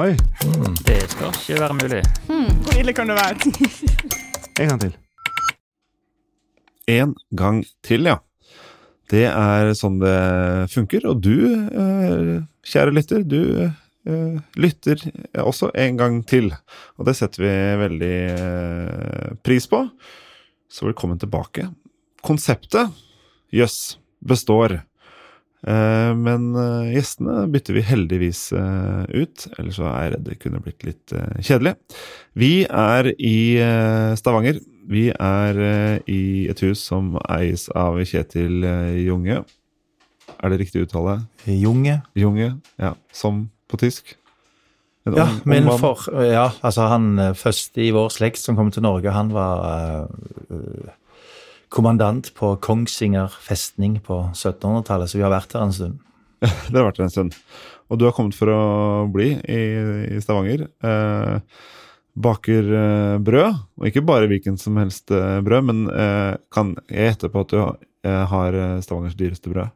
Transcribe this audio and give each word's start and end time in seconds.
Oi. 0.00 0.14
Det 0.86 0.96
skal 1.12 1.28
ikke 1.28 1.56
være 1.60 1.74
mulig. 1.76 1.98
Hvor 2.64 2.76
ille 2.80 2.92
kan 2.96 3.10
det 3.10 3.16
være? 3.18 3.50
En 4.62 4.70
gang 4.70 4.80
til. 4.80 4.94
En 6.88 7.12
gang 7.36 7.58
til, 7.84 8.08
ja. 8.08 8.14
Det 9.12 9.26
er 9.28 9.74
sånn 9.76 9.98
det 10.00 10.14
funker. 10.72 11.04
Og 11.10 11.20
du, 11.20 11.34
eh, 11.52 12.32
kjære 12.64 12.96
lytter, 12.96 13.26
du 13.28 13.42
eh, 13.60 14.40
lytter 14.56 15.04
også 15.44 15.68
en 15.74 16.00
gang 16.00 16.20
til. 16.24 16.48
Og 16.96 17.04
det 17.10 17.18
setter 17.18 17.44
vi 17.44 17.54
veldig 17.84 18.16
eh, 18.30 19.30
pris 19.44 19.68
på. 19.68 19.82
Så 20.70 20.88
velkommen 20.88 21.20
tilbake. 21.20 21.68
Konseptet, 22.24 22.88
jøss, 23.52 23.98
består. 24.24 24.80
Eh, 25.68 26.12
men 26.16 26.46
eh, 26.56 26.92
gjestene 26.94 27.42
bytter 27.52 27.76
vi 27.76 27.82
heldigvis 27.84 28.46
eh, 28.56 29.02
ut, 29.12 29.44
ellers 29.58 29.76
så 29.76 29.88
er 29.90 30.04
jeg 30.06 30.12
redd 30.14 30.26
det 30.30 30.38
kunne 30.40 30.62
blitt 30.64 30.86
litt 30.88 31.14
kjedelig. 31.44 31.74
Vi 32.40 32.52
er 32.64 33.10
i 33.18 33.36
Stavanger. 34.16 34.60
Vi 34.90 35.08
er 35.12 35.58
i 36.10 36.22
et 36.50 36.62
hus 36.64 36.80
som 36.88 37.12
eies 37.30 37.68
av 37.78 37.98
Kjetil 38.08 38.64
Junge. 39.04 39.42
Er 40.40 40.50
det 40.50 40.62
riktig 40.62 40.86
uttale? 40.86 41.18
Junge. 41.46 42.00
Junge, 42.18 42.54
ja. 42.80 42.94
Som 43.14 43.44
på 43.70 43.78
tysk? 43.82 44.16
En 45.06 45.14
Ja, 45.18 45.26
ung- 45.28 45.44
min 45.48 45.68
for, 45.78 46.00
ja, 46.24 46.48
altså 46.62 46.88
han 46.90 47.12
først 47.34 47.70
første 47.74 47.84
i 47.84 47.92
vår 47.94 48.10
slekt 48.12 48.42
som 48.42 48.56
kom 48.58 48.72
til 48.74 48.82
Norge, 48.84 49.12
han 49.14 49.30
var 49.32 50.08
eh, 50.50 50.90
kommandant 51.70 52.32
på 52.36 52.54
Kongsvinger 52.62 53.32
festning 53.42 53.98
på 54.04 54.22
1700-tallet, 54.34 55.10
så 55.10 55.18
vi 55.20 55.24
har 55.26 55.32
vært 55.34 55.54
her 55.56 55.66
en 55.66 55.74
stund. 55.76 56.00
Det 56.70 56.76
har 56.76 56.88
vært 56.88 57.02
her 57.02 57.08
en 57.08 57.14
stund. 57.14 57.36
Og 57.90 57.98
du 57.98 58.06
har 58.06 58.14
kommet 58.14 58.36
for 58.38 58.50
å 58.54 58.62
bli 59.10 59.32
i, 59.38 59.60
i 60.14 60.20
Stavanger. 60.22 60.66
Eh, 60.86 61.62
baker 62.20 62.70
eh, 62.74 63.16
brød, 63.22 63.58
og 63.78 63.88
ikke 63.88 64.04
bare 64.06 64.28
hvilken 64.30 64.58
som 64.60 64.78
helst 64.80 65.10
eh, 65.14 65.40
brød, 65.46 65.66
men 65.70 65.82
eh, 65.90 66.36
kan 66.54 66.74
jeg 66.90 67.12
gjette 67.12 67.30
på 67.32 67.44
at 67.44 67.54
du 67.54 67.58
eh, 67.62 68.24
har 68.32 68.58
eh, 68.58 68.78
Stavangers 68.84 69.18
dyreste 69.18 69.52
brød? 69.52 69.74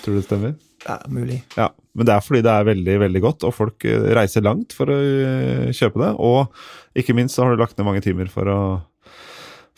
Tror 0.00 0.16
du 0.16 0.20
det 0.20 0.26
stemmer? 0.26 0.54
Ja, 0.86 0.96
mulig. 1.12 1.42
Ja, 1.54 1.68
men 1.94 2.08
det 2.08 2.14
er 2.14 2.24
fordi 2.24 2.40
det 2.42 2.52
er 2.52 2.66
veldig, 2.66 2.94
veldig 3.04 3.22
godt, 3.22 3.44
og 3.46 3.54
folk 3.54 3.84
eh, 3.88 4.08
reiser 4.16 4.44
langt 4.44 4.74
for 4.76 4.90
å 4.92 4.96
eh, 4.98 5.68
kjøpe 5.76 6.02
det. 6.02 6.12
Og 6.18 6.98
ikke 6.98 7.16
minst 7.16 7.36
så 7.36 7.46
har 7.46 7.54
du 7.54 7.62
lagt 7.62 7.76
ned 7.78 7.88
mange 7.88 8.02
timer 8.04 8.32
for 8.32 8.48
å, 8.50 8.60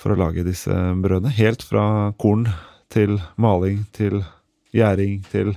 for 0.01 0.15
å 0.15 0.19
lage 0.19 0.45
disse 0.47 0.73
brødene. 0.73 1.33
Helt 1.35 1.65
fra 1.65 2.13
korn 2.21 2.49
til 2.93 3.19
maling 3.41 3.85
til 3.95 4.23
gjæring 4.75 5.23
til 5.31 5.55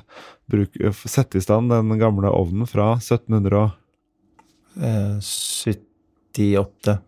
bruk, 0.47 0.77
sette 1.09 1.39
i 1.39 1.43
stand 1.43 1.73
den 1.73 1.97
gamle 1.99 2.29
ovnen 2.31 2.69
fra 2.69 2.93
1700 3.01 3.57
og, 3.59 3.75
Eh, 4.77 5.17
78. 5.17 6.99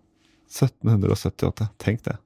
1778. 0.49 1.69
Tenk 1.77 2.03
det. 2.07 2.17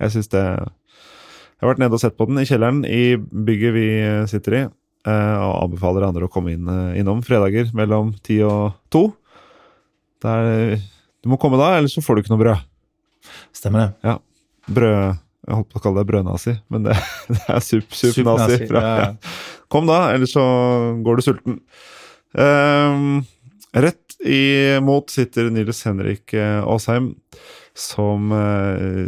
Jeg 0.00 0.14
syns 0.14 0.30
det 0.32 0.40
Jeg 0.40 1.66
har 1.66 1.74
vært 1.74 1.82
nede 1.82 1.92
og 1.92 2.00
sett 2.00 2.16
på 2.16 2.24
den 2.24 2.40
i 2.40 2.46
kjelleren 2.48 2.78
i 2.88 3.18
bygget 3.20 3.74
vi 3.74 3.88
sitter 4.32 4.54
i, 4.56 4.60
eh, 5.04 5.34
og 5.36 5.66
anbefaler 5.66 6.06
andre 6.06 6.24
å 6.24 6.32
komme 6.32 6.54
inn, 6.54 6.64
eh, 6.64 6.96
innom 7.02 7.20
fredager 7.20 7.68
mellom 7.76 8.14
ti 8.24 8.38
og 8.40 8.72
to. 8.88 9.12
Der, 10.24 10.80
du 11.20 11.28
må 11.28 11.36
komme 11.36 11.60
da, 11.60 11.76
ellers 11.76 11.92
så 11.92 12.00
får 12.00 12.16
du 12.16 12.22
ikke 12.22 12.32
noe 12.32 12.40
brød. 12.40 12.64
Stemmer 13.52 13.92
det? 14.00 14.16
Brød 14.70 15.16
Jeg 15.48 15.56
holdt 15.56 15.70
på 15.72 15.80
å 15.80 15.82
kalle 15.82 16.02
det 16.02 16.08
brødnazi, 16.10 16.52
men 16.70 16.84
det, 16.86 16.94
det 17.32 17.40
er 17.48 17.62
sup, 17.64 17.88
sup-nazi. 17.96 18.58
Sup-nazi, 18.60 18.68
ja, 18.70 18.92
ja. 19.00 19.36
Kom 19.72 19.86
da, 19.88 20.00
ellers 20.14 20.34
så 20.36 20.44
går 21.06 21.16
du 21.20 21.22
sulten. 21.24 21.56
Um, 22.36 23.22
rett 23.74 24.16
imot 24.20 25.10
sitter 25.14 25.48
Nils 25.54 25.80
Henrik 25.86 26.34
eh, 26.36 26.60
Aasheim, 26.60 27.12
som 27.78 28.30
uh, 28.34 29.06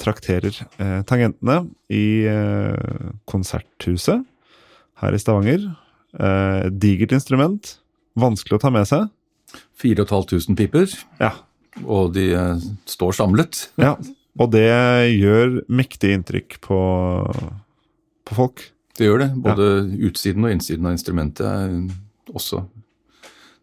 trakterer 0.00 0.54
uh, 0.78 1.00
tangentene 1.08 1.62
i 1.92 2.04
uh, 2.30 3.10
Konserthuset 3.28 4.22
her 5.02 5.16
i 5.16 5.20
Stavanger. 5.20 5.66
Eh, 6.16 6.66
digert 6.72 7.12
instrument, 7.12 7.74
vanskelig 8.16 8.56
å 8.56 8.62
ta 8.62 8.70
med 8.72 8.86
seg. 8.88 9.10
4500 9.82 10.56
piper, 10.56 10.86
Ja. 11.20 11.34
og 11.84 12.14
de 12.14 12.30
eh, 12.32 12.62
står 12.88 13.12
samlet. 13.18 13.66
ja. 13.80 13.96
Og 14.38 14.50
det 14.52 14.66
gjør 15.16 15.60
mektig 15.72 16.10
inntrykk 16.16 16.58
på, 16.60 16.78
på 18.26 18.34
folk. 18.36 18.64
Det 18.98 19.06
gjør 19.08 19.22
det. 19.24 19.28
Både 19.44 19.68
utsiden 20.08 20.44
og 20.44 20.52
innsiden 20.52 20.86
av 20.88 20.92
instrumentet 20.96 21.92
også 22.34 22.62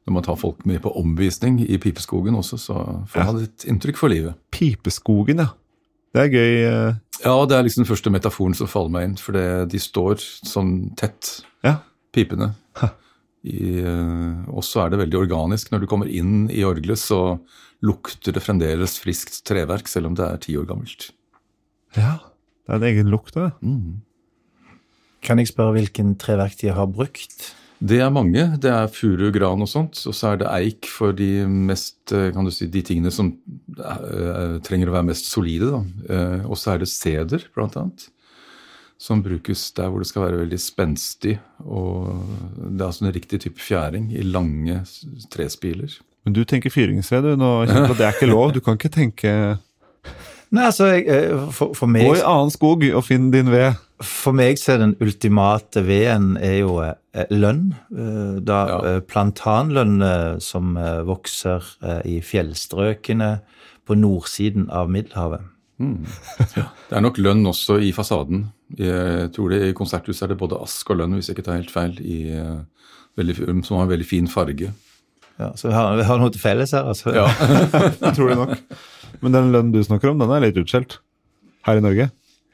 Når 0.06 0.14
man 0.18 0.24
tar 0.26 0.36
folk 0.36 0.66
med 0.68 0.82
på 0.84 0.92
omvisning 1.00 1.62
i 1.64 1.78
pipeskogen 1.80 2.36
også, 2.36 2.58
så 2.60 2.76
får 3.08 3.20
Ja. 3.22 3.26
man 3.32 3.44
et 3.44 3.64
inntrykk 3.72 3.96
for 3.98 4.12
livet. 4.12 4.34
Pipeskogen, 4.52 5.40
ja. 5.40 5.48
Det 6.14 6.22
er 6.26 6.30
gøy. 6.30 6.56
eh, 6.68 6.96
Ja, 7.24 7.46
det 7.46 7.56
er 7.58 7.64
liksom 7.64 7.86
den 7.86 7.90
første 7.96 8.12
metaforen 8.12 8.54
som 8.54 8.68
faller 8.68 8.90
meg 8.92 9.04
inn, 9.08 9.16
for 9.16 9.32
det, 9.32 9.70
de 9.72 9.78
står 9.80 10.18
sånn 10.20 10.94
tett, 10.98 11.44
Ja. 11.64 11.78
pipene. 12.14 12.54
Eh, 12.84 12.90
og 13.44 14.64
så 14.64 14.86
er 14.86 14.94
det 14.94 15.02
veldig 15.02 15.18
organisk. 15.20 15.72
Når 15.72 15.84
du 15.84 15.88
kommer 15.92 16.08
inn 16.08 16.46
i 16.48 16.62
orgelet, 16.64 17.02
så 17.02 17.40
lukter 17.84 18.32
det 18.36 18.44
fremdeles 18.46 18.96
friskt 19.04 19.42
treverk, 19.48 19.90
selv 19.92 20.12
om 20.12 20.16
det 20.16 20.24
er 20.24 20.40
ti 20.46 20.56
år 20.60 20.70
gammelt. 20.70 21.12
ja. 21.98 22.20
Det 22.64 22.72
er 22.72 22.80
en 22.80 22.88
egen 22.88 23.10
lukt 23.12 23.36
av 23.36 23.50
det. 23.50 23.68
Mm. 23.68 24.78
Kan 25.24 25.40
jeg 25.40 25.52
spørre 25.52 25.76
hvilken 25.76 26.16
treverk 26.20 26.56
de 26.62 26.72
har 26.72 26.88
brukt? 26.88 27.50
Det 27.84 28.00
er 28.00 28.12
mange. 28.14 28.46
Det 28.64 28.72
er 28.72 28.92
furu, 28.92 29.26
gran 29.36 29.64
og 29.64 29.68
sånt. 29.68 30.00
Og 30.08 30.16
så 30.16 30.32
er 30.32 30.40
det 30.40 30.52
eik 30.52 30.88
for 30.88 31.16
de 31.16 31.44
mest, 31.48 32.00
eh, 32.16 32.30
kan 32.32 32.48
du 32.48 32.52
si, 32.56 32.70
de 32.72 32.84
tingene 32.86 33.12
som 33.12 33.34
eh, 33.76 34.60
trenger 34.64 34.92
å 34.92 34.96
være 34.96 35.10
mest 35.10 35.28
solide. 35.28 35.72
da. 35.74 35.82
Eh, 36.08 36.46
og 36.48 36.56
så 36.60 36.74
er 36.74 36.84
det 36.84 36.92
seder, 36.92 37.48
blant 37.56 37.76
annet. 37.80 38.08
Som 39.04 39.20
brukes 39.26 39.66
der 39.76 39.90
hvor 39.92 40.00
det 40.00 40.08
skal 40.08 40.24
være 40.30 40.38
veldig 40.46 40.60
spenstig. 40.64 41.34
Og 41.60 42.24
det 42.56 42.80
er 42.80 42.86
altså 42.88 43.04
en 43.06 43.16
riktig 43.16 43.42
type 43.44 43.60
fjæring 43.60 44.06
i 44.16 44.24
lange 44.24 44.78
trespiler. 45.34 45.92
Men 46.24 46.38
du 46.38 46.46
tenker 46.48 46.72
fyringsved, 46.72 47.26
du. 47.28 47.36
Nå, 47.36 47.50
det 47.68 48.00
er 48.08 48.14
ikke 48.16 48.30
lov. 48.32 48.54
Du 48.56 48.62
kan 48.64 48.78
ikke 48.80 48.94
tenke 48.94 49.34
Nei, 50.54 50.68
altså, 50.70 50.86
jeg, 50.94 51.34
for, 51.52 51.74
for, 51.74 51.90
meg... 51.90 52.06
Gå 52.06 52.20
i 52.20 52.26
annen 52.30 52.52
skog 52.54 52.84
og 52.94 53.02
finn 53.08 53.32
din 53.34 53.48
ved. 53.50 53.74
for 54.06 54.36
meg 54.38 54.60
så 54.62 54.76
er 54.76 54.84
den 54.84 54.92
ultimate 55.02 55.82
veden 55.88 56.36
er 56.38 56.60
jo 56.60 56.76
eh, 56.86 57.26
lønn. 57.34 57.72
Eh, 57.90 58.36
Da 58.46 58.60
Ja. 58.70 58.78
eh, 58.92 59.00
plantanlønn 59.02 59.98
eh, 60.06 60.38
som 60.46 60.78
eh, 60.78 61.02
vokser 61.10 61.66
eh, 61.82 62.02
i 62.06 62.20
fjellstrøkene 62.22 63.40
på 63.90 63.98
nordsiden 63.98 64.70
av 64.70 64.94
Middelhavet. 64.94 65.42
Det 65.80 66.96
er 66.96 67.02
nok 67.04 67.18
lønn 67.22 67.46
også 67.50 67.80
i 67.82 67.92
fasaden. 67.96 68.46
Jeg 68.78 69.32
tror 69.36 69.54
det 69.54 69.62
I 69.70 69.76
konserthuset 69.78 70.26
er 70.28 70.34
det 70.34 70.40
både 70.40 70.60
ask 70.62 70.90
og 70.94 71.00
lønn, 71.02 71.16
hvis 71.18 71.30
jeg 71.30 71.38
ikke 71.38 71.46
tar 71.48 71.60
helt 71.60 71.74
feil, 71.74 71.96
i, 72.02 72.18
eh, 72.34 72.90
veldig, 73.20 73.36
som 73.66 73.78
har 73.80 73.88
en 73.88 73.94
veldig 73.94 74.08
fin 74.08 74.28
farge. 74.32 74.72
Ja, 75.42 75.50
så 75.58 75.70
vi 75.72 75.74
har, 75.74 75.96
vi 75.98 76.06
har 76.06 76.20
noe 76.22 76.30
til 76.34 76.44
felles 76.44 76.72
her, 76.78 76.86
altså. 76.92 77.14
Ja. 77.16 77.26
Utrolig 78.12 78.14
tror 78.18 78.30
jeg 78.30 78.40
nok. 78.44 78.78
Men 79.24 79.36
den 79.36 79.52
lønnen 79.54 79.74
du 79.74 79.82
snakker 79.86 80.12
om, 80.12 80.22
den 80.22 80.32
er 80.36 80.46
litt 80.46 80.60
utskjelt. 80.62 81.00
Her 81.66 81.80
i 81.80 81.84
Norge. 81.84 82.10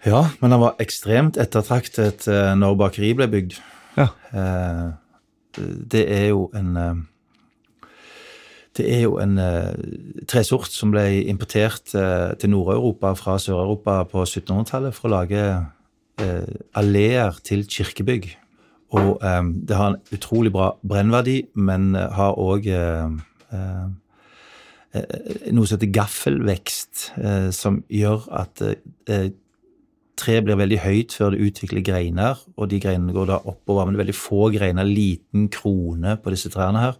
Ja, 0.07 0.22
men 0.40 0.53
den 0.53 0.62
var 0.62 0.80
ekstremt 0.80 1.36
ettertraktet 1.41 2.28
eh, 2.31 2.53
når 2.56 2.78
bakeri 2.80 3.12
ble 3.19 3.28
bygd. 3.31 3.57
Ja. 4.00 4.09
Eh, 4.31 4.88
Det 5.91 6.06
er 6.07 6.28
jo 6.30 6.46
en 6.56 6.78
Det 8.79 8.88
er 8.88 9.01
jo 9.03 9.17
en 9.19 9.38
eh, 9.44 9.73
tresort 10.29 10.72
som 10.72 10.94
ble 10.94 11.03
importert 11.28 11.91
eh, 11.97 12.31
til 12.40 12.53
Nord-Europa 12.53 13.12
fra 13.19 13.35
Sør-Europa 13.41 14.01
på 14.07 14.23
1700-tallet 14.23 14.95
for 14.95 15.09
å 15.09 15.16
lage 15.17 15.41
eh, 16.23 16.53
alleer 16.79 17.41
til 17.44 17.66
kirkebygg. 17.68 18.29
Og 18.95 19.18
eh, 19.19 19.41
det 19.68 19.75
har 19.75 19.91
en 19.91 20.00
utrolig 20.16 20.53
bra 20.56 20.72
brennverdi, 20.88 21.41
men 21.59 21.91
eh, 22.00 22.07
har 22.16 22.39
òg 22.39 22.71
noe 25.53 25.68
som 25.68 25.75
heter 25.77 25.92
gaffelvekst, 25.94 27.03
eh, 27.21 27.50
som 27.53 27.83
gjør 27.94 28.25
at 28.39 28.63
eh, 28.65 29.30
treet 30.19 30.45
blir 30.45 30.60
veldig 30.60 30.80
høyt 30.83 31.16
før 31.16 31.33
det 31.33 31.45
utvikler 31.48 31.83
greiner, 31.86 32.42
og 32.60 32.69
de 32.71 32.80
greinene 32.83 33.16
går 33.16 33.30
da 33.31 33.39
oppover. 33.39 33.86
Men 33.86 33.95
det 33.95 34.00
er 34.00 34.04
veldig 34.04 34.18
få 34.19 34.50
greiner, 34.56 34.88
liten 34.88 35.48
krone 35.54 36.18
på 36.19 36.33
disse 36.36 36.51
trærne 36.54 36.83
her. 36.83 37.00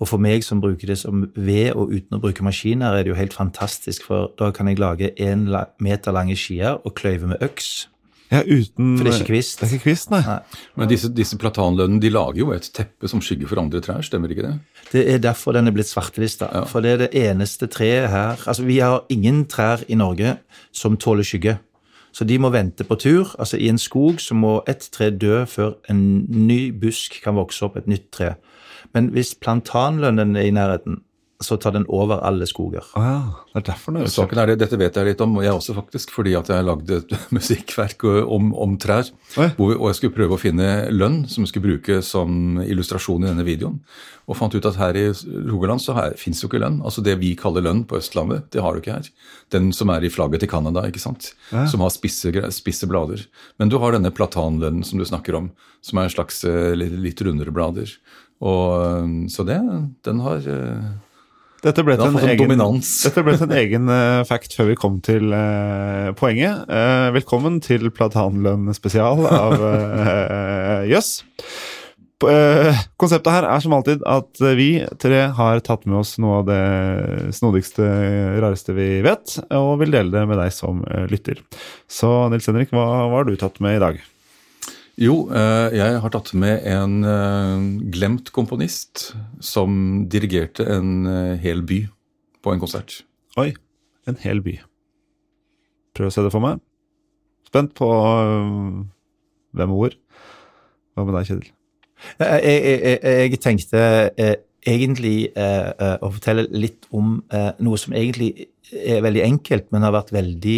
Og 0.00 0.10
for 0.10 0.22
meg 0.22 0.46
som 0.46 0.62
bruker 0.62 0.92
det 0.92 1.00
som 1.02 1.26
ved 1.34 1.74
og 1.74 1.92
uten 1.94 2.18
å 2.18 2.22
bruke 2.22 2.46
maskiner, 2.46 2.94
er 2.94 3.04
det 3.04 3.14
jo 3.14 3.18
helt 3.18 3.36
fantastisk, 3.36 4.06
for 4.06 4.32
da 4.38 4.52
kan 4.54 4.70
jeg 4.70 4.80
lage 4.82 5.12
en 5.22 5.48
meter 5.82 6.16
lange 6.16 6.38
skier 6.38 6.80
og 6.82 6.96
kløyve 6.98 7.34
med 7.34 7.44
øks. 7.44 7.88
Ja, 8.26 8.40
uten 8.42 8.96
For 8.98 9.06
det 9.06 9.12
er 9.12 9.20
ikke 9.20 9.30
kvist. 9.30 9.60
Det 9.60 9.66
er 9.68 9.74
ikke 9.76 9.84
kvist, 9.84 10.10
nei. 10.10 10.20
Nei. 10.26 10.62
Men 10.80 10.90
disse, 10.90 11.10
disse 11.14 11.38
platanlønnene 11.38 12.02
de 12.02 12.10
lager 12.10 12.40
jo 12.42 12.48
et 12.56 12.66
teppe 12.74 13.10
som 13.10 13.22
skygger 13.22 13.50
for 13.50 13.62
andre 13.62 13.82
trær, 13.84 14.02
stemmer 14.06 14.32
ikke 14.34 14.48
det? 14.48 14.54
Det 14.90 15.04
er 15.12 15.20
derfor 15.22 15.54
den 15.54 15.70
er 15.70 15.76
blitt 15.76 15.90
svartelista. 15.90 16.48
Ja. 16.50 16.64
For 16.70 16.82
det 16.82 16.94
er 16.94 17.04
det 17.04 17.12
eneste 17.22 17.70
treet 17.70 18.10
her 18.10 18.42
Altså, 18.46 18.66
vi 18.66 18.80
har 18.82 19.06
ingen 19.12 19.44
trær 19.50 19.84
i 19.86 19.98
Norge 19.98 20.36
som 20.74 20.98
tåler 20.98 21.26
skygge. 21.26 21.58
Så 22.16 22.24
de 22.24 22.38
må 22.40 22.48
vente 22.48 22.84
på 22.84 22.96
tur. 22.96 23.34
Altså 23.38 23.58
I 23.60 23.68
en 23.68 23.78
skog 23.78 24.22
så 24.24 24.34
må 24.34 24.62
et 24.68 24.88
tre 24.92 25.10
dø 25.12 25.42
før 25.44 25.74
en 25.92 26.24
ny 26.48 26.70
busk 26.72 27.18
kan 27.24 27.36
vokse 27.36 27.66
opp, 27.66 27.76
et 27.76 27.90
nytt 27.90 28.08
tre. 28.16 28.30
Men 28.96 29.10
hvis 29.12 29.34
plantanlønnen 29.36 30.36
er 30.36 30.48
i 30.48 30.54
nærheten, 30.54 31.02
så 31.44 31.58
tar 31.60 31.74
den 31.76 31.84
over 31.92 32.22
alle 32.24 32.46
skoger. 32.48 32.84
Å 32.96 33.02
ja, 33.04 33.16
det 33.52 33.60
er 33.60 33.64
derfor 33.68 33.92
nå. 33.92 34.04
Saken 34.08 34.40
er 34.40 34.50
det, 34.50 34.58
Dette 34.62 34.78
vet 34.80 34.96
jeg 34.96 35.08
litt 35.10 35.20
om, 35.24 35.34
og 35.36 35.44
jeg 35.44 35.52
også 35.52 35.74
faktisk, 35.76 36.14
fordi 36.16 36.32
at 36.38 36.48
jeg 36.48 36.64
lagde 36.64 37.00
et 37.02 37.14
musikkverk 37.36 38.06
om, 38.24 38.54
om 38.56 38.76
trær. 38.80 39.10
Oi. 39.36 39.50
Hvor, 39.58 39.74
og 39.76 39.90
jeg 39.90 39.98
skulle 40.00 40.16
prøve 40.16 40.38
å 40.38 40.40
finne 40.40 40.68
lønn 40.94 41.24
som 41.28 41.44
jeg 41.44 41.52
skulle 41.52 41.68
bruke 41.74 42.00
som 42.06 42.60
illustrasjon 42.64 43.26
i 43.26 43.30
denne 43.30 43.44
videoen. 43.46 43.78
Og 44.26 44.38
fant 44.38 44.56
ut 44.56 44.66
at 44.66 44.78
her 44.80 44.96
i 44.98 45.04
Rogaland 45.46 45.82
så 45.84 45.94
fins 46.18 46.40
jo 46.42 46.48
ikke 46.48 46.62
lønn. 46.64 46.80
Altså 46.82 47.04
Det 47.04 47.14
vi 47.20 47.34
kaller 47.38 47.62
lønn 47.68 47.84
på 47.86 48.00
Østlandet, 48.00 48.48
det 48.54 48.64
har 48.64 48.74
du 48.74 48.80
ikke 48.82 48.96
her. 48.96 49.10
Den 49.54 49.70
som 49.76 49.92
er 49.94 50.02
i 50.02 50.10
flagget 50.10 50.42
til 50.42 50.50
Canada, 50.50 50.82
ikke 50.88 51.02
sant. 51.02 51.34
Som 51.52 51.84
har 51.84 51.92
spisse, 51.94 52.32
spisse 52.56 52.88
blader. 52.90 53.22
Men 53.60 53.70
du 53.70 53.78
har 53.82 53.94
denne 53.94 54.10
platanlønnen 54.14 54.86
som 54.86 54.98
du 54.98 55.06
snakker 55.06 55.36
om, 55.38 55.52
som 55.84 56.00
er 56.00 56.08
en 56.08 56.16
slags 56.16 56.42
eh, 56.48 56.72
litt, 56.74 56.96
litt 56.98 57.22
rundere 57.22 57.54
blader. 57.54 57.92
Og 58.42 58.72
eh, 58.82 59.12
Så 59.32 59.46
det, 59.46 59.60
den 60.08 60.24
har 60.24 60.48
eh, 60.50 60.88
Dette 61.66 61.82
ble 61.82 61.96
til 61.98 62.06
en 62.06 62.18
en 62.20 62.28
egen, 62.30 62.82
dette 63.06 63.24
ble 63.26 63.36
til 63.36 63.48
en 63.48 63.56
egen 63.58 63.88
eh, 63.90 64.20
fact 64.28 64.54
før 64.54 64.70
vi 64.70 64.76
kom 64.78 65.00
til 65.02 65.32
uh, 65.34 66.12
poenget. 66.18 66.66
Uh, 66.70 67.10
velkommen 67.16 67.58
til 67.64 67.90
Platanlønn 67.90 68.70
spesial 68.76 69.26
av 69.26 69.58
Jøss. 70.92 71.16
Uh, 72.24 72.30
eh, 72.32 72.78
konseptet 72.96 73.28
her 73.28 73.44
er 73.44 73.60
som 73.60 73.74
alltid 73.76 74.00
at 74.08 74.40
eh, 74.40 74.54
vi 74.56 74.68
tre 74.96 75.26
har 75.36 75.60
tatt 75.60 75.84
med 75.84 75.98
oss 76.00 76.14
noe 76.22 76.40
av 76.40 76.46
det 76.48 76.60
snodigste, 77.36 77.84
rareste 78.40 78.72
vi 78.72 79.02
vet, 79.04 79.36
og 79.52 79.82
vil 79.82 79.92
dele 79.92 80.14
det 80.14 80.24
med 80.30 80.40
deg 80.40 80.54
som 80.54 80.80
eh, 80.88 81.04
lytter. 81.12 81.42
Så 81.92 82.08
Nils 82.32 82.48
Henrik, 82.48 82.72
hva, 82.72 82.86
hva 83.10 83.20
har 83.20 83.28
du 83.28 83.36
tatt 83.36 83.60
med 83.60 83.76
i 83.76 83.82
dag? 83.82 84.00
Jo, 84.96 85.26
eh, 85.28 85.74
jeg 85.76 85.98
har 86.00 86.12
tatt 86.12 86.30
med 86.32 86.62
en 86.64 87.02
eh, 87.04 87.64
glemt 87.92 88.30
komponist 88.32 89.10
som 89.44 90.06
dirigerte 90.08 90.64
en 90.72 91.04
eh, 91.04 91.34
hel 91.42 91.60
by 91.68 91.82
på 92.40 92.54
en 92.54 92.62
konsert. 92.62 93.02
Oi, 93.36 93.50
en 94.08 94.16
hel 94.22 94.40
by. 94.40 94.54
Prøv 95.96 96.08
å 96.08 96.14
se 96.14 96.24
det 96.24 96.32
for 96.32 96.40
meg. 96.40 96.62
Spent 97.44 97.74
på 97.76 97.90
hvem 99.52 99.74
og 99.76 99.82
hvor. 99.82 99.98
Hva 100.96 101.04
med 101.04 101.18
deg, 101.18 101.28
Kjetil? 101.28 101.52
Jeg, 102.16 102.40
jeg, 102.48 102.80
jeg, 102.80 103.28
jeg 103.36 103.42
tenkte 103.44 103.84
eh, 104.16 104.34
egentlig 104.66 105.28
å 105.36 106.08
fortelle 106.10 106.48
litt 106.50 106.88
om 106.96 107.20
noe 107.62 107.78
som 107.78 107.92
egentlig 107.94 108.48
er 108.72 109.04
veldig 109.04 109.22
enkelt, 109.28 109.68
men 109.70 109.84
har 109.86 109.94
vært 109.94 110.10
veldig 110.16 110.56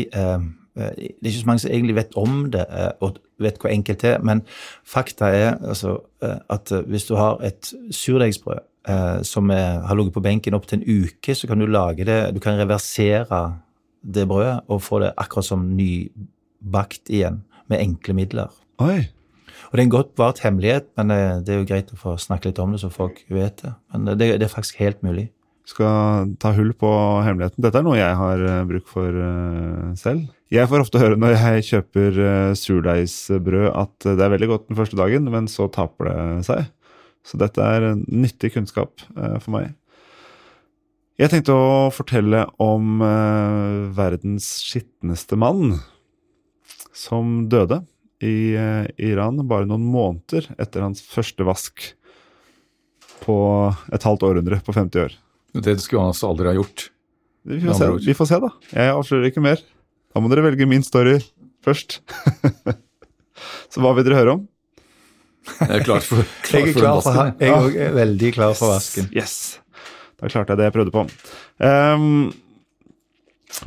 Det 0.78 1.10
er 1.22 1.30
ikke 1.32 1.40
så 1.40 1.50
mange 1.50 1.62
som 1.64 1.72
egentlig 1.72 1.96
vet 1.98 2.16
om 2.20 2.40
det 2.54 2.64
eh, 2.70 2.90
og 3.04 3.18
vet 3.42 3.58
hvor 3.60 3.70
enkelt 3.70 4.02
det 4.02 4.10
er, 4.16 4.24
men 4.24 4.42
fakta 4.86 5.30
er 5.34 5.56
altså 5.58 5.98
eh, 6.22 6.38
at 6.50 6.72
eh, 6.74 6.84
hvis 6.90 7.06
du 7.08 7.14
har 7.18 7.38
et 7.46 7.70
surdeigsbrød 7.94 8.60
eh, 8.88 9.20
som 9.26 9.50
er, 9.54 9.82
har 9.86 9.98
ligget 9.98 10.16
på 10.16 10.24
benken 10.24 10.56
opptil 10.58 10.80
en 10.80 11.04
uke, 11.04 11.34
så 11.34 11.50
kan 11.50 11.60
du 11.60 11.66
lage 11.66 12.06
det 12.08 12.34
Du 12.34 12.40
kan 12.40 12.58
reversere 12.58 13.42
det 14.02 14.28
brødet 14.28 14.60
og 14.68 14.82
få 14.82 15.00
det 15.02 15.12
akkurat 15.18 15.44
som 15.44 15.68
nybakt 15.76 17.10
igjen, 17.10 17.42
med 17.68 17.82
enkle 17.82 18.14
midler. 18.14 18.52
Oi, 18.78 19.08
Og 19.68 19.74
det 19.74 19.82
er 19.82 19.86
en 19.86 19.90
godt 19.92 20.14
bevart 20.16 20.38
hemmelighet, 20.44 20.86
men 20.96 21.10
eh, 21.10 21.40
det 21.44 21.54
er 21.54 21.58
jo 21.60 21.68
greit 21.68 21.92
å 21.92 21.98
få 21.98 22.16
snakke 22.16 22.48
litt 22.48 22.62
om 22.62 22.72
det, 22.72 22.80
så 22.80 22.90
folk 22.92 23.20
vet 23.28 23.62
det. 23.64 23.74
Men 23.92 24.08
eh, 24.08 24.16
det, 24.16 24.32
det 24.40 24.48
er 24.48 24.54
faktisk 24.54 24.78
helt 24.80 25.02
mulig. 25.02 25.28
skal 25.68 26.30
ta 26.40 26.54
hull 26.56 26.72
på 26.72 26.88
hemmeligheten. 27.26 27.62
Dette 27.62 27.78
er 27.78 27.84
noe 27.84 27.98
jeg 27.98 28.14
har 28.16 28.44
bruk 28.64 28.86
for 28.88 29.12
selv. 30.00 30.30
Jeg 30.48 30.68
får 30.70 30.80
ofte 30.80 31.00
høre 31.00 31.18
når 31.20 31.34
jeg 31.34 31.64
kjøper 31.66 32.18
øh, 32.24 32.52
surdeigsbrød 32.56 33.66
at 33.68 34.06
det 34.06 34.24
er 34.24 34.32
veldig 34.32 34.48
godt 34.48 34.70
den 34.70 34.78
første 34.78 34.96
dagen, 34.96 35.28
men 35.28 35.48
så 35.50 35.66
taper 35.72 36.08
det 36.08 36.46
seg. 36.48 36.70
Så 37.26 37.36
dette 37.40 37.60
er 37.60 37.90
nyttig 38.08 38.54
kunnskap 38.54 39.04
øh, 39.12 39.36
for 39.44 39.58
meg. 39.58 39.74
Jeg 41.18 41.32
tenkte 41.32 41.52
å 41.52 41.90
fortelle 41.90 42.44
om 42.62 43.00
verdens 43.96 44.46
skitneste 44.62 45.34
mann, 45.34 45.80
som 46.94 47.48
døde 47.50 47.80
i 48.22 48.54
Iran 49.02 49.40
bare 49.50 49.66
noen 49.66 49.82
måneder 49.90 50.46
etter 50.62 50.84
hans 50.86 51.02
første 51.02 51.42
vask 51.42 51.88
på 53.24 53.38
et 53.90 54.06
halvt 54.06 54.28
århundre, 54.30 54.60
på 54.62 54.76
50 54.76 55.04
år. 55.08 55.18
Det 55.58 55.74
skulle 55.82 56.04
han 56.04 56.14
altså 56.14 56.30
aldri 56.30 56.52
ha 56.52 56.54
gjort. 56.60 56.86
Vi 57.48 57.60
får, 57.64 57.74
se, 57.80 57.90
vi 58.06 58.14
får 58.14 58.30
se, 58.30 58.38
da. 58.44 58.50
Jeg 58.70 58.94
avslører 58.94 59.30
ikke 59.30 59.42
mer. 59.44 59.62
Da 60.18 60.22
må 60.24 60.32
dere 60.32 60.42
velge 60.48 60.66
min 60.66 60.82
story 60.82 61.20
først. 61.62 62.00
Så 63.70 63.78
hva 63.78 63.92
vil 63.94 64.02
dere 64.08 64.16
høre 64.18 64.32
om? 64.34 64.40
Jeg 65.60 65.76
er 65.76 65.84
klar 65.86 66.02
for, 66.02 66.26
klar 66.42 66.64
Jeg 66.66 66.72
er, 66.72 66.78
klar 66.80 66.98
for, 67.04 67.14
vasken. 67.14 67.44
jeg 67.46 67.52
er 67.54 67.84
er 67.84 67.92
veldig 67.94 68.30
klar 68.34 68.56
for 68.58 68.72
vasken. 68.74 69.06
Yes! 69.14 69.36
Da 70.18 70.26
klarte 70.26 70.56
jeg 70.56 70.58
det 70.58 70.66
jeg 70.66 70.74
prøvde 70.74 70.94
på. 70.96 71.04
Um, 71.62 72.32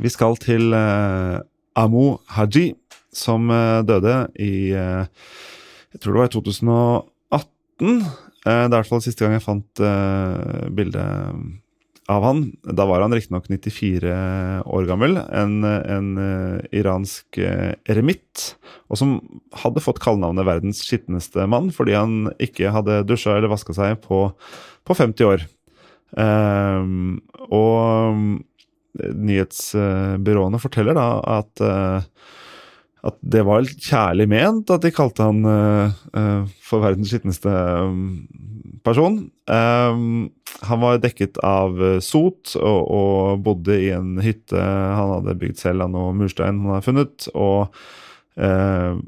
vi 0.04 0.12
skal 0.12 0.36
til 0.44 0.76
uh, 0.76 1.40
Amo 1.80 2.18
Haji, 2.36 2.74
som 3.16 3.48
uh, 3.48 3.80
døde 3.88 4.18
i 4.36 4.52
uh, 4.76 5.08
Jeg 5.96 6.04
tror 6.04 6.12
det 6.12 6.20
var 6.20 6.28
i 6.28 6.34
2018. 6.36 7.96
Eh, 7.96 8.44
det 8.44 8.60
er 8.60 8.68
i 8.68 8.76
hvert 8.76 8.92
fall 8.92 9.06
siste 9.08 9.24
gang 9.24 9.38
jeg 9.38 9.46
fant 9.48 9.80
uh, 9.80 10.68
bilde 10.68 11.08
av 12.10 12.24
han. 12.26 12.42
Da 12.62 12.86
var 12.88 13.04
han 13.04 13.14
riktignok 13.14 13.48
94 13.48 14.12
år 14.66 14.86
gammel. 14.88 15.16
En, 15.30 15.62
en 15.64 16.10
eh, 16.18 16.78
iransk 16.80 17.38
eh, 17.38 17.72
eremitt. 17.90 18.54
Og 18.90 19.00
som 19.00 19.16
hadde 19.62 19.82
fått 19.84 20.02
kallenavnet 20.02 20.46
'verdens 20.46 20.82
skitneste 20.86 21.46
mann' 21.46 21.72
fordi 21.74 21.96
han 21.96 22.30
ikke 22.42 22.74
hadde 22.74 23.02
dusja 23.08 23.36
eller 23.36 23.52
vaska 23.52 23.76
seg 23.76 24.00
på, 24.04 24.24
på 24.84 24.98
50 24.98 25.28
år. 25.28 25.46
Um, 26.12 27.22
og 27.48 28.12
mm, 28.12 28.32
nyhetsbyråene 29.00 30.60
forteller 30.60 30.98
da 30.98 31.06
at 31.40 31.62
eh, 31.64 32.10
at 33.02 33.16
det 33.34 33.42
var 33.46 33.66
kjærlig 33.66 34.28
ment 34.30 34.70
at 34.70 34.84
de 34.84 34.92
kalte 34.94 35.26
han 35.26 35.42
eh, 35.48 35.94
eh, 36.18 36.42
for 36.62 36.84
verdens 36.84 37.10
skitneste 37.10 37.50
person. 38.86 39.18
Um, 39.46 40.30
han 40.66 40.82
var 40.82 41.00
dekket 41.02 41.40
av 41.46 41.80
eh, 41.82 41.98
sot 42.04 42.54
og, 42.58 42.80
og 42.92 43.42
bodde 43.46 43.78
i 43.78 43.90
en 43.94 44.14
hytte 44.22 44.58
han 44.58 45.16
hadde 45.16 45.38
bygd 45.40 45.58
selv 45.62 45.86
av 45.86 45.92
noe 45.94 46.12
murstein 46.16 46.60
han 46.62 46.76
hadde 46.76 46.86
funnet. 46.86 47.28
Og 47.32 47.72
uh, 48.38 49.00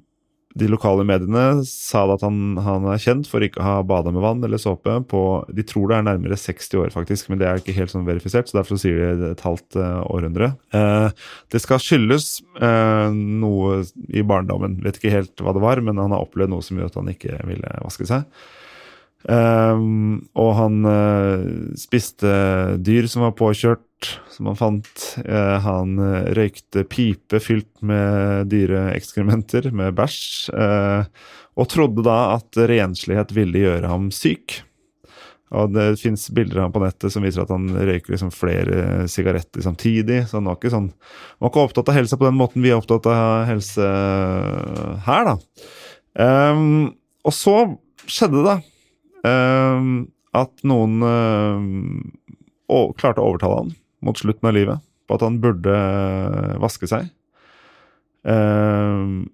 de 0.55 0.69
lokale 0.71 1.03
mediene 1.07 1.65
sa 1.67 2.05
at 2.15 2.23
han, 2.23 2.55
han 2.63 2.87
er 2.93 3.01
kjent 3.03 3.27
for 3.27 3.43
ikke 3.43 3.59
å 3.59 3.67
ha 3.67 3.75
bada 3.87 4.13
med 4.15 4.23
vann 4.23 4.45
eller 4.47 4.61
såpe 4.63 5.01
på 5.11 5.23
De 5.51 5.65
tror 5.67 5.91
det 5.91 5.97
er 5.99 6.07
nærmere 6.07 6.39
60 6.39 6.79
år, 6.79 6.93
faktisk, 6.95 7.31
men 7.31 7.41
det 7.41 7.49
er 7.49 7.59
ikke 7.59 7.75
helt 7.75 7.91
sånn 7.91 8.07
verifisert, 8.07 8.51
så 8.51 8.61
derfor 8.61 8.79
sier 8.79 9.19
de 9.19 9.33
et 9.33 9.43
halvt 9.43 9.81
eh, 9.81 10.03
århundre. 10.15 10.53
Eh, 10.79 11.09
det 11.51 11.63
skal 11.63 11.83
skyldes 11.83 12.29
eh, 12.63 13.09
noe 13.11 13.81
i 14.15 14.23
barndommen. 14.27 14.79
Vet 14.85 15.01
ikke 15.01 15.17
helt 15.17 15.43
hva 15.43 15.57
det 15.57 15.65
var, 15.65 15.83
men 15.83 15.99
han 15.99 16.15
har 16.15 16.23
opplevd 16.23 16.55
noe 16.55 16.67
som 16.67 16.79
gjør 16.79 16.93
at 16.93 17.01
han 17.03 17.11
ikke 17.11 17.41
ville 17.51 17.75
vaske 17.83 18.07
seg. 18.11 18.29
Ehm, 19.25 20.27
og 20.37 20.51
han 20.59 20.83
uh, 20.85 21.45
spiste 21.81 22.31
dyr 22.85 23.09
som 23.09 23.25
var 23.25 23.37
påkjørt, 23.39 24.11
som 24.35 24.51
han 24.51 24.59
fant. 24.59 25.07
Uh, 25.25 25.57
han 25.65 25.97
eh, 26.03 26.29
røykte 26.37 26.85
pipe 26.91 27.41
fylt 27.41 27.71
med 27.81 28.51
dyreekskrementer, 28.53 29.71
med 29.73 29.97
bæsj. 29.97 30.53
Uh, 30.53 31.09
og 31.55 31.71
trodde 31.71 32.05
da 32.05 32.35
at 32.35 32.59
renslighet 32.69 33.33
ville 33.37 33.65
gjøre 33.65 33.89
ham 33.89 34.11
syk. 34.13 34.61
Og 35.55 35.71
det 35.71 36.01
fins 36.01 36.27
bilder 36.35 36.59
av 36.59 36.67
ham 36.67 36.75
på 36.75 36.83
nettet 36.83 37.15
som 37.15 37.23
viser 37.23 37.45
at 37.45 37.53
han 37.55 37.69
røyker 37.71 38.11
liksom 38.11 38.33
flere 38.35 39.07
sigaretter 39.09 39.63
samtidig. 39.63 40.25
Så 40.27 40.41
han 40.41 40.51
var 40.51 40.59
ikke 40.59 40.73
sånn 40.75 40.91
Han 40.91 41.47
var 41.47 41.53
ikke 41.53 41.65
opptatt 41.69 41.93
av 41.93 41.99
helse 42.01 42.19
på 42.19 42.27
den 42.27 42.41
måten 42.41 42.65
vi 42.65 42.73
er 42.73 42.81
opptatt 42.81 43.07
av 43.13 43.47
helse 43.49 43.89
her, 45.07 45.31
da. 45.31 45.37
Um, 46.15 46.91
og 47.25 47.35
så 47.37 47.57
skjedde 48.11 48.43
det, 48.43 48.47
da. 48.51 48.74
Ehm, 49.25 49.93
at 50.35 50.65
noen 50.67 50.99
ehm, 51.07 52.01
klarte 52.99 53.23
å 53.23 53.31
overtale 53.31 53.63
han 53.63 53.73
mot 54.05 54.19
slutten 54.19 54.51
av 54.51 54.57
livet 54.57 54.83
på 55.09 55.17
at 55.17 55.25
han 55.25 55.39
burde 55.43 55.73
eh, 55.73 56.57
vaske 56.63 56.89
seg. 56.91 57.09
Ehm, 58.29 59.29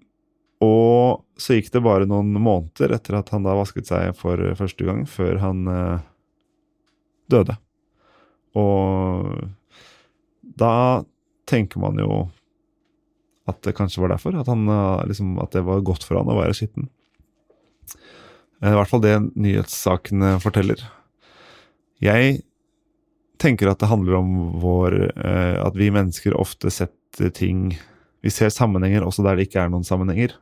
og 0.61 1.23
så 1.41 1.57
gikk 1.57 1.71
det 1.73 1.83
bare 1.83 2.07
noen 2.09 2.35
måneder 2.37 2.93
etter 2.97 3.17
at 3.17 3.31
han 3.33 3.47
da 3.47 3.55
vasket 3.57 3.89
seg 3.89 4.11
for 4.19 4.39
første 4.59 4.87
gang, 4.87 5.05
før 5.09 5.39
han 5.41 5.63
eh, 5.71 6.03
døde. 7.31 7.57
Og 8.59 9.47
da 10.61 10.75
tenker 11.49 11.81
man 11.81 11.99
jo 11.99 12.27
at 13.49 13.61
det 13.65 13.73
kanskje 13.75 14.03
var 14.03 14.13
derfor. 14.13 14.35
At, 14.37 14.47
han, 14.51 14.67
eh, 14.69 15.05
liksom, 15.09 15.37
at 15.41 15.55
det 15.55 15.65
var 15.67 15.83
godt 15.87 16.05
for 16.07 16.19
han 16.19 16.29
å 16.31 16.37
være 16.37 16.55
skitten. 16.57 16.91
Eh, 18.61 18.71
I 18.71 18.77
hvert 18.77 18.91
fall 18.91 19.03
det 19.03 19.17
nyhetssakene 19.33 20.35
forteller. 20.43 20.83
Jeg 22.01 22.41
tenker 23.41 23.71
at 23.71 23.81
det 23.81 23.89
handler 23.89 24.19
om 24.19 24.31
vår 24.61 24.95
eh, 25.09 25.57
At 25.61 25.75
vi 25.77 25.91
mennesker 25.93 26.33
ofte 26.37 26.71
setter 26.73 27.29
ting 27.33 27.75
Vi 28.21 28.33
ser 28.33 28.49
sammenhenger 28.53 29.05
også 29.05 29.25
der 29.25 29.37
det 29.37 29.47
ikke 29.49 29.63
er 29.63 29.71
noen 29.73 29.85
sammenhenger. 29.85 30.35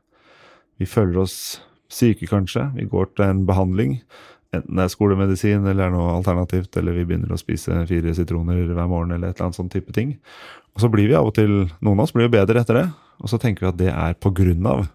Vi 0.80 0.88
føler 0.88 1.24
oss 1.24 1.60
syke, 1.92 2.28
kanskje. 2.30 2.70
Vi 2.76 2.86
går 2.92 3.10
til 3.16 3.26
en 3.26 3.46
behandling. 3.48 3.98
Enten 4.54 4.78
det 4.78 4.86
er 4.86 4.92
skolemedisin 4.94 5.66
eller 5.68 5.88
er 5.88 5.94
noe 5.94 6.12
alternativt, 6.16 6.76
eller 6.78 6.96
vi 6.96 7.06
begynner 7.08 7.34
å 7.34 7.40
spise 7.40 7.76
fire 7.90 8.14
sitroner 8.18 8.62
hver 8.68 8.90
morgen, 8.90 9.14
eller 9.14 9.30
et 9.30 9.38
eller 9.38 9.50
annet 9.50 9.60
sånn 9.60 9.72
type 9.74 9.94
ting. 9.96 10.16
Og 10.76 10.84
så 10.84 10.90
blir 10.92 11.10
vi 11.10 11.18
av 11.18 11.30
og 11.30 11.36
til, 11.38 11.66
noen 11.80 12.00
av 12.00 12.06
oss 12.06 12.14
blir 12.16 12.28
jo 12.28 12.34
bedre 12.34 12.62
etter 12.62 12.80
det, 12.82 12.86
og 13.20 13.32
så 13.32 13.40
tenker 13.42 13.66
vi 13.66 13.72
at 13.72 13.80
det 13.82 13.92
er 13.94 14.16
på 14.22 14.32
grunn 14.38 14.70
av 14.70 14.88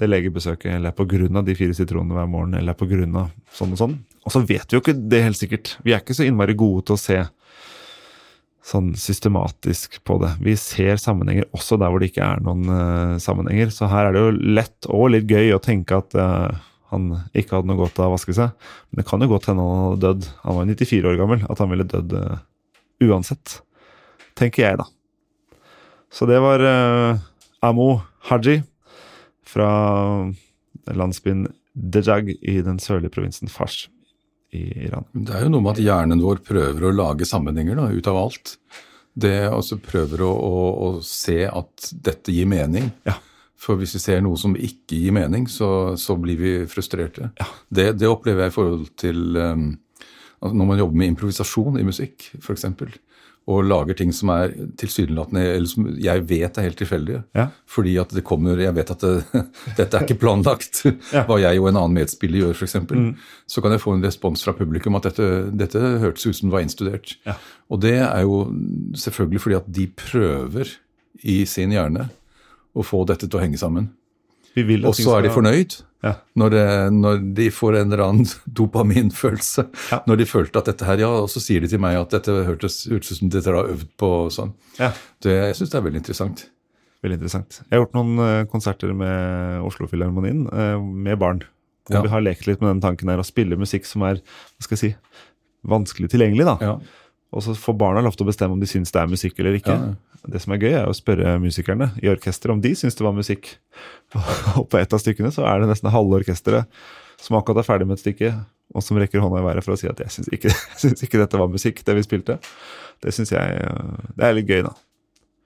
det 0.00 0.08
legebesøket, 0.10 0.72
eller 0.74 0.90
er 0.90 1.36
av 1.38 1.46
de 1.46 1.54
fire 1.54 1.74
sitronene 1.76 2.16
hver 2.16 2.30
morgen, 2.30 2.56
eller 2.58 2.74
er 2.74 3.06
av 3.14 3.30
sånn 3.54 3.74
og 3.76 3.78
sånn. 3.78 3.96
Og 4.24 4.32
så 4.34 4.40
vet 4.42 4.66
vi 4.66 4.76
jo 4.76 4.82
ikke 4.82 4.96
det 4.96 5.22
helt 5.22 5.38
sikkert. 5.38 5.76
Vi 5.84 5.94
er 5.94 6.02
ikke 6.02 6.16
så 6.16 6.26
innmari 6.26 6.56
gode 6.58 6.86
til 6.88 6.96
å 6.96 7.00
se 7.00 7.18
sånn 8.64 8.94
systematisk 8.96 9.98
på 10.08 10.16
det. 10.22 10.32
Vi 10.42 10.56
ser 10.58 10.96
sammenhenger 11.00 11.46
også 11.52 11.76
der 11.80 11.92
hvor 11.92 12.00
det 12.00 12.10
ikke 12.10 12.24
er 12.24 12.40
noen 12.42 12.64
uh, 12.70 13.16
sammenhenger. 13.20 13.70
Så 13.74 13.90
her 13.92 14.08
er 14.08 14.16
det 14.16 14.22
jo 14.24 14.54
lett 14.56 14.88
og 14.88 15.10
litt 15.12 15.28
gøy 15.28 15.52
å 15.52 15.60
tenke 15.62 16.00
at 16.00 16.16
uh, 16.16 16.48
han 16.94 17.10
ikke 17.36 17.58
hadde 17.58 17.68
noe 17.70 17.82
godt 17.82 18.00
av 18.00 18.08
å 18.08 18.16
vaske 18.16 18.34
seg. 18.36 18.56
Men 18.88 19.02
det 19.02 19.06
kan 19.10 19.22
jo 19.22 19.30
godt 19.30 19.50
hende 19.50 19.68
han 19.68 19.84
hadde 19.84 20.02
dødd. 20.06 20.28
Han 20.46 20.58
var 20.58 20.70
94 20.72 21.12
år 21.12 21.20
gammel. 21.20 21.46
At 21.52 21.60
han 21.60 21.72
ville 21.74 21.88
dødd 21.92 22.16
uh, 22.16 22.42
uansett. 23.04 23.58
Tenker 24.34 24.64
jeg, 24.64 24.80
da. 24.80 24.88
Så 26.14 26.26
det 26.30 26.38
var 26.42 26.62
Amo 27.66 27.88
Haji 28.30 28.60
fra 29.54 29.68
landsbyen 30.90 31.46
Dejag 31.74 32.28
i 32.38 32.60
den 32.62 32.78
sørlige 32.82 33.10
provinsen 33.14 33.50
Fars 33.50 33.88
i 34.54 34.62
Iran. 34.86 35.06
Det 35.10 35.34
er 35.34 35.46
jo 35.46 35.52
noe 35.54 35.64
med 35.64 35.74
at 35.74 35.82
hjernen 35.82 36.22
vår 36.22 36.42
prøver 36.46 36.86
å 36.86 36.94
lage 36.94 37.26
sammenhenger 37.26 37.80
da, 37.80 37.88
ut 37.90 38.10
av 38.10 38.18
alt. 38.20 38.56
Det 39.14 39.36
altså 39.48 39.78
prøver 39.82 40.22
å, 40.26 40.30
å, 40.30 40.58
å 40.86 40.90
se 41.06 41.40
at 41.46 41.88
dette 42.06 42.34
gir 42.34 42.46
mening. 42.50 42.90
Ja. 43.06 43.16
For 43.58 43.80
hvis 43.80 43.94
vi 43.96 44.02
ser 44.02 44.22
noe 44.22 44.38
som 44.38 44.54
ikke 44.54 44.98
gir 44.98 45.14
mening, 45.16 45.48
så, 45.50 45.94
så 45.98 46.16
blir 46.20 46.38
vi 46.38 46.54
frustrerte. 46.70 47.30
Det, 47.70 47.94
det 47.98 48.10
opplever 48.10 48.46
jeg 48.46 48.52
i 48.52 48.54
forhold 48.54 48.88
til 49.00 49.38
um, 49.40 49.68
altså 50.44 50.58
når 50.60 50.70
man 50.70 50.82
jobber 50.82 51.00
med 51.00 51.12
improvisasjon 51.14 51.80
i 51.80 51.86
musikk, 51.86 52.28
f.eks. 52.42 52.66
Og 53.50 53.66
lager 53.68 53.96
ting 53.98 54.12
som 54.16 54.30
er 54.32 54.54
tilsynelatende 54.80 55.42
Eller 55.52 55.68
som 55.68 55.88
jeg 56.00 56.22
vet 56.30 56.56
er 56.56 56.64
helt 56.64 56.78
tilfeldige. 56.80 57.22
Ja. 57.36 57.50
Fordi 57.68 57.96
at 58.00 58.14
det 58.16 58.24
kommer 58.24 58.60
Jeg 58.60 58.72
vet 58.76 58.92
at 58.94 59.04
det, 59.04 59.42
dette 59.78 59.98
er 59.98 60.06
ikke 60.06 60.20
planlagt, 60.22 60.84
hva 61.28 61.38
jeg 61.42 61.60
og 61.60 61.68
en 61.68 61.80
annen 61.82 61.98
medspiller 61.98 62.46
gjør, 62.46 62.56
f.eks. 62.56 62.78
Mm. 62.88 63.10
Så 63.46 63.64
kan 63.64 63.74
jeg 63.74 63.82
få 63.84 63.96
en 63.96 64.06
respons 64.06 64.44
fra 64.46 64.56
publikum 64.56 64.96
at 64.96 65.10
dette, 65.10 65.28
dette 65.52 65.82
hørtes 66.02 66.24
ut 66.26 66.38
som 66.38 66.48
det 66.48 66.56
var 66.56 66.64
innstudert. 66.64 67.16
Ja. 67.28 67.36
Og 67.68 67.82
det 67.84 67.98
er 68.00 68.24
jo 68.24 68.46
selvfølgelig 68.96 69.44
fordi 69.44 69.60
at 69.60 69.68
de 69.80 69.88
prøver 69.92 70.72
i 71.22 71.42
sin 71.48 71.74
hjerne 71.74 72.08
å 72.74 72.82
få 72.86 73.04
dette 73.08 73.28
til 73.28 73.38
å 73.38 73.44
henge 73.44 73.60
sammen. 73.60 73.92
Og 74.88 74.94
så 74.94 75.16
er 75.18 75.22
de 75.26 75.30
fornøyd 75.34 75.80
Ja. 76.04 76.12
når, 76.36 76.54
når 76.92 77.22
de 77.34 77.46
får 77.50 77.78
en 77.80 77.92
eller 77.92 78.02
annen 78.04 78.26
dopaminfølelse. 78.60 79.64
Ja. 79.90 80.00
Når 80.06 80.16
de 80.20 80.26
følte 80.28 80.58
at 80.60 80.68
dette 80.70 80.84
her, 80.84 81.00
ja, 81.00 81.08
og 81.24 81.30
så 81.32 81.40
sier 81.42 81.60
de 81.64 81.68
til 81.72 81.80
meg 81.80 81.96
at 81.96 82.10
dette 82.14 82.30
hørtes 82.46 82.86
ut 82.92 83.04
som 83.08 83.30
dette 83.32 83.50
har 83.50 83.70
øvd 83.72 83.86
på 84.00 84.10
og 84.26 84.32
sånn. 84.34 84.52
Ja. 84.78 84.92
Det, 85.24 85.32
jeg 85.32 85.56
syns 85.58 85.72
det 85.72 85.78
er 85.80 85.86
veldig 85.88 86.02
interessant. 86.04 86.44
Veldig 87.04 87.18
interessant. 87.18 87.58
Jeg 87.64 87.72
har 87.78 87.82
gjort 87.86 87.96
noen 87.98 88.18
eh, 88.24 88.44
konserter 88.52 88.92
med 88.96 89.64
Oslo-filharmonien 89.66 90.44
eh, 90.52 90.76
med 90.80 91.18
barn. 91.20 91.42
Hvor 91.88 91.98
Ja. 91.98 92.02
vi 92.06 92.12
har 92.14 92.22
lekt 92.24 92.46
litt 92.48 92.60
med 92.62 92.70
den 92.76 92.80
tanken 92.84 93.10
her 93.12 93.20
å 93.20 93.26
spille 93.26 93.58
musikk 93.60 93.84
som 93.88 94.02
er 94.08 94.20
hva 94.22 94.64
skal 94.64 94.76
jeg 94.78 94.80
si, 94.80 94.92
vanskelig 95.68 96.08
tilgjengelig. 96.14 96.46
da. 96.48 96.76
Og 97.34 97.42
så 97.42 97.54
får 97.58 97.76
barna 97.78 98.02
lov 98.04 98.14
til 98.16 98.26
å 98.26 98.30
bestemme 98.30 98.54
om 98.54 98.62
de 98.62 98.68
syns 98.70 98.94
det 98.94 99.00
er 99.00 99.10
musikk 99.10 99.38
eller 99.42 99.58
ikke. 99.58 99.74
Ja. 99.74 100.20
Det 100.30 100.40
som 100.40 100.54
er 100.54 100.62
gøy, 100.62 100.72
er 100.78 100.88
å 100.88 100.96
spørre 100.96 101.34
musikerne 101.42 101.90
i 102.00 102.08
orkesteret 102.08 102.54
om 102.54 102.62
de 102.64 102.72
syns 102.78 102.96
det 102.96 103.04
var 103.04 103.16
musikk. 103.16 103.56
Og 104.58 104.68
på 104.70 104.80
et 104.80 104.94
av 104.94 105.02
stykkene 105.02 105.32
så 105.34 105.44
er 105.50 105.60
det 105.60 105.72
nesten 105.72 105.92
halve 105.92 106.22
orkesteret 106.22 106.70
som 107.20 107.38
akkurat 107.38 107.62
er 107.62 107.66
ferdig 107.66 107.86
med 107.88 107.96
et 107.96 108.02
stykke, 108.02 108.30
og 108.74 108.82
som 108.84 108.98
rekker 109.00 109.22
hånda 109.22 109.40
i 109.40 109.44
været 109.46 109.64
for 109.64 109.74
å 109.74 109.78
si 109.80 109.88
at 109.88 110.00
jeg 110.02 110.12
syns 110.12 110.30
ikke, 110.34 110.50
ikke 111.06 111.20
dette 111.20 111.40
var 111.40 111.52
musikk, 111.52 111.84
det 111.86 111.94
vi 111.96 112.04
spilte. 112.04 112.38
Det 113.04 113.14
syns 113.14 113.32
jeg 113.32 113.60
øh, 113.64 114.10
Det 114.16 114.26
er 114.26 114.36
litt 114.36 114.50
gøy, 114.50 114.64
da. 114.66 114.74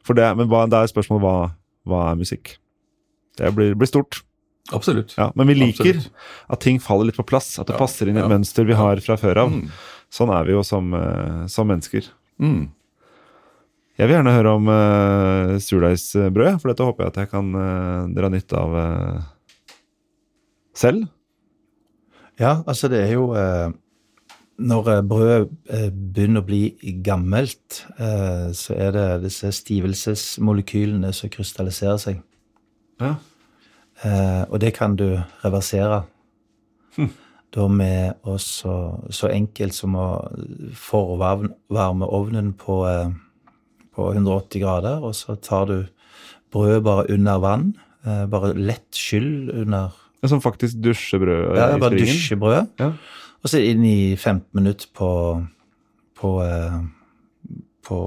For 0.07 0.19
det, 0.19 0.29
men 0.39 0.49
hva, 0.51 0.65
det 0.71 0.81
er 0.81 0.91
spørsmålet 0.91 1.25
hva, 1.25 1.35
hva 1.89 2.05
er 2.11 2.19
musikk? 2.19 2.57
Det 3.39 3.53
blir, 3.55 3.75
blir 3.79 3.91
stort. 3.91 4.23
Absolutt. 4.77 5.15
Ja, 5.17 5.31
men 5.35 5.49
vi 5.49 5.55
liker 5.57 5.95
Absolutt. 5.97 6.11
at 6.53 6.61
ting 6.61 6.81
faller 6.83 7.09
litt 7.09 7.17
på 7.17 7.25
plass. 7.27 7.55
At 7.59 7.67
det 7.71 7.77
Ja, 7.77 7.81
passer 7.81 8.09
inn 8.11 8.19
i 8.19 8.21
et 8.21 8.27
ja. 8.27 8.33
mønster 8.33 8.67
vi 8.69 8.77
har 8.77 9.01
fra 9.01 9.17
før 9.17 9.45
av. 9.47 9.55
Mm. 9.55 9.71
Sånn 10.13 10.33
er 10.33 10.45
vi 10.45 10.53
jo 10.53 10.63
som, 10.65 10.93
eh, 10.95 11.47
som 11.49 11.69
mennesker. 11.69 12.11
Mm. 12.41 12.69
Jeg 13.99 14.07
vil 14.07 14.15
gjerne 14.15 14.31
høre 14.37 14.51
om 14.55 14.69
uh, 14.71 15.57
surdeigsbrød, 15.59 16.61
for 16.63 16.71
dette 16.71 16.85
håper 16.87 17.03
jeg 17.03 17.11
at 17.11 17.17
jeg 17.25 17.31
kan 17.33 17.49
uh, 17.57 18.07
dra 18.15 18.29
nytte 18.31 18.55
av 18.55 18.77
uh, 18.79 19.23
selv. 20.79 21.09
Ja, 22.39 22.61
altså 22.71 22.87
det 22.93 23.01
er 23.09 23.17
jo 23.17 23.33
uh, 23.35 23.73
Når 24.59 24.89
eh, 24.91 25.01
brødet 25.07 25.51
eh, 25.71 25.89
begynner 25.91 26.43
å 26.43 26.47
bli 26.47 26.63
gammelt, 27.07 27.85
eh, 27.99 28.49
så 28.59 28.75
er 28.75 28.91
det 28.95 29.05
disse 29.23 29.53
stivelsesmolekylene 29.55 31.13
som 31.15 31.31
krystalliserer 31.31 31.99
seg. 32.03 32.19
Ja. 32.99 33.13
Eh, 34.07 34.45
og 34.49 34.61
det 34.63 34.75
kan 34.77 34.97
du 34.99 35.21
reversere. 35.45 36.05
Da 37.55 37.65
med 37.73 38.19
også 38.29 38.73
så, 39.15 39.31
enkelt 39.33 39.73
som 39.73 39.95
å 39.97 40.09
forvarme 40.77 42.05
ovnen 42.05 42.53
på, 42.59 42.83
eh, 42.85 43.15
på 43.95 44.11
180 44.13 44.61
grader, 44.61 45.01
og 45.01 45.15
så 45.17 45.39
tar 45.41 45.71
du 45.71 45.79
brødet 46.53 46.83
bare 46.85 47.07
under 47.15 47.39
vann. 47.39 47.71
Eh, 48.05 48.27
bare 48.27 48.53
lett 48.55 48.93
skyll 48.93 49.51
under 49.51 49.95
Som 50.27 50.41
faktisk 50.43 50.81
dusjer 50.83 51.21
brød 51.23 51.57
ja, 51.57 51.77
i 51.77 51.81
bare 51.81 52.39
brød. 52.39 52.71
Ja. 52.79 52.93
Og 53.43 53.51
så 53.51 53.63
inn 53.63 53.85
i 53.87 54.17
15 54.17 54.51
minutter 54.53 54.91
på 54.93 55.09
på, 56.21 56.43
eh, 56.43 56.81
på 57.89 57.99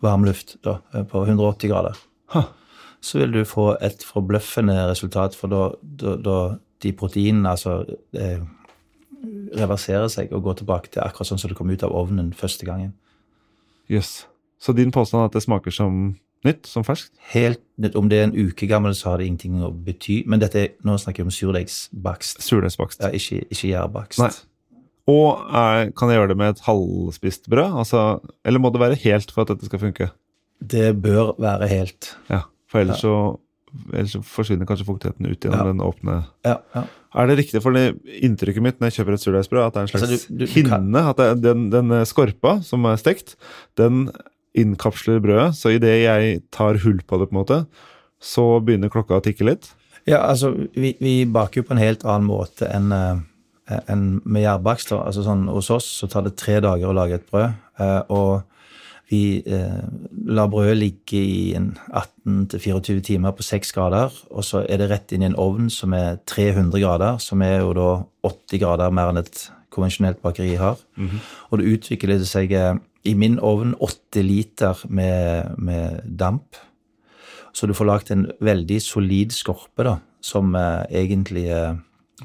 varmluft, 0.00 0.56
da, 0.62 0.78
eh, 0.94 1.04
på 1.04 1.26
180 1.26 1.68
grader. 1.68 1.96
Ha. 2.26 2.44
Så 3.02 3.18
vil 3.18 3.32
du 3.34 3.42
få 3.48 3.72
et 3.82 4.04
forbløffende 4.06 4.76
resultat, 4.88 5.34
for 5.34 5.50
da, 5.50 5.62
da, 5.82 6.16
da 6.22 6.36
de 6.82 6.92
proteinene 6.98 7.50
altså 7.50 7.80
eh, 8.14 8.42
reverserer 9.58 10.10
seg 10.10 10.32
og 10.34 10.44
går 10.46 10.60
tilbake 10.62 10.92
til 10.94 11.02
akkurat 11.04 11.30
sånn 11.32 11.40
som 11.42 11.50
det 11.50 11.58
kom 11.58 11.70
ut 11.70 11.82
av 11.86 11.94
ovnen 11.98 12.32
første 12.36 12.66
gangen. 12.66 12.92
Jøss. 13.90 14.22
Så 14.62 14.74
din 14.78 14.94
påstand 14.94 15.22
er 15.24 15.30
at 15.30 15.36
det 15.36 15.42
smaker 15.44 15.74
som 15.74 16.14
nytt? 16.46 16.66
Som 16.70 16.86
ferskt? 16.86 17.12
Helt 17.34 17.62
nytt. 17.82 17.98
Om 17.98 18.08
det 18.10 18.18
er 18.20 18.28
en 18.28 18.36
uke 18.38 18.66
gammel, 18.70 18.94
så 18.98 19.10
har 19.12 19.18
det 19.20 19.26
ingenting 19.26 19.58
å 19.66 19.72
bety. 19.74 20.22
Men 20.30 20.42
dette 20.42 20.68
nå 20.86 20.94
snakker 21.02 21.22
vi 21.24 21.30
om 21.30 21.34
surdeigsbakst, 21.34 22.42
Surdeigsbakst. 22.46 23.02
ja, 23.02 23.10
ikke, 23.18 23.42
ikke 23.50 23.72
gjærbakst. 23.72 24.22
Nei. 24.22 24.32
Og 25.10 25.42
er, 25.50 25.90
kan 25.98 26.10
jeg 26.10 26.20
gjøre 26.20 26.30
det 26.30 26.38
med 26.38 26.54
et 26.54 26.62
halvspist 26.62 27.50
brød? 27.50 27.78
Altså, 27.82 28.04
eller 28.46 28.62
må 28.62 28.70
det 28.70 28.82
være 28.82 29.00
helt 29.02 29.34
for 29.34 29.42
at 29.42 29.50
dette 29.50 29.66
skal 29.66 29.82
funke? 29.82 30.12
Det 30.62 30.92
bør 31.02 31.34
være 31.42 31.66
helt. 31.66 32.12
Ja, 32.30 32.44
For 32.72 32.80
ellers, 32.82 33.02
så, 33.04 33.12
ellers 33.92 34.16
forsvinner 34.24 34.68
kanskje 34.68 34.86
fuktigheten 34.88 35.28
ut 35.28 35.40
gjennom 35.44 35.60
Ja. 35.60 35.68
den 35.70 35.84
åpne 35.84 36.18
Ja, 36.48 36.56
ja. 36.74 36.84
Er 37.14 37.26
det 37.28 37.34
riktig, 37.42 37.60
for 37.60 37.76
det 37.76 37.98
inntrykket 38.24 38.62
mitt 38.64 38.78
når 38.80 38.88
jeg 38.88 38.94
kjøper 39.04 39.12
et 39.18 39.20
surdeigsbrød, 39.20 39.66
at 39.66 39.74
det 39.74 39.80
er 39.80 39.82
en 39.82 39.90
slags 39.92 40.04
Altså, 40.06 40.28
du- 40.32 40.38
du- 40.38 40.46
hinne 40.54 40.70
kan-? 40.70 41.10
At 41.12 41.42
den, 41.42 41.66
den 41.70 41.90
skorpa 42.08 42.54
som 42.64 42.86
er 42.88 42.96
stekt, 42.96 43.34
den 43.76 44.06
innkapsler 44.56 45.20
brødet. 45.20 45.52
Så 45.56 45.74
idet 45.76 45.92
jeg 46.06 46.42
tar 46.50 46.78
hull 46.80 47.00
på 47.06 47.18
det, 47.20 47.28
på 47.28 47.36
en 47.36 47.40
måte, 47.44 47.66
så 48.20 48.60
begynner 48.64 48.88
klokka 48.92 49.20
å 49.20 49.22
tikke 49.24 49.44
litt. 49.44 49.74
Ja, 50.06 50.22
altså, 50.28 50.54
vi, 50.74 50.94
vi 51.00 51.24
baker 51.26 51.60
jo 51.62 51.68
på 51.68 51.72
en 51.76 51.82
helt 51.84 52.02
annen 52.04 52.26
måte 52.26 52.66
enn 52.72 52.90
en 52.92 54.20
med 54.24 54.42
gjærbakst. 54.42 54.90
Altså 54.96 55.22
sånn, 55.24 55.46
hos 55.52 55.70
oss 55.70 55.86
så 56.02 56.08
tar 56.10 56.22
det 56.26 56.36
tre 56.36 56.60
dager 56.60 56.88
å 56.90 56.94
lage 56.96 57.14
et 57.20 57.28
brød, 57.30 57.54
eh, 57.78 58.02
og 58.10 58.42
vi 59.10 59.42
eh, 59.44 59.82
lar 60.32 60.48
brødet 60.52 60.76
ligge 60.78 61.18
i 61.20 61.54
18-24 61.56 63.00
timer 63.04 63.34
på 63.36 63.44
6 63.44 63.74
grader, 63.76 64.14
og 64.30 64.44
så 64.46 64.62
er 64.68 64.80
det 64.80 64.90
rett 64.92 65.12
inn 65.12 65.24
i 65.24 65.28
en 65.28 65.38
ovn 65.40 65.68
som 65.70 65.92
er 65.96 66.20
300 66.30 66.80
grader, 66.80 67.18
som 67.20 67.42
er 67.44 67.58
jo 67.60 67.74
da 67.76 67.90
80 68.24 68.62
grader 68.62 68.94
mer 68.94 69.12
enn 69.12 69.20
et 69.20 69.44
konvensjonelt 69.72 70.22
bakeri 70.24 70.54
har. 70.60 70.80
Og 71.50 71.60
det 71.60 71.74
utvikler 71.76 72.24
seg 72.28 72.52
eh, 72.56 72.74
i 73.04 73.14
min 73.18 73.38
ovn 73.42 73.74
80 73.80 74.26
liter 74.28 74.84
med, 74.88 75.56
med 75.58 76.02
damp. 76.06 76.56
Så 77.52 77.68
du 77.68 77.74
får 77.76 77.88
lagd 77.88 78.12
en 78.14 78.28
veldig 78.40 78.78
solid 78.80 79.34
skorpe, 79.36 79.84
da, 79.84 79.98
som 80.24 80.54
eh, 80.56 80.86
egentlig 81.02 81.48
eh, 81.52 81.74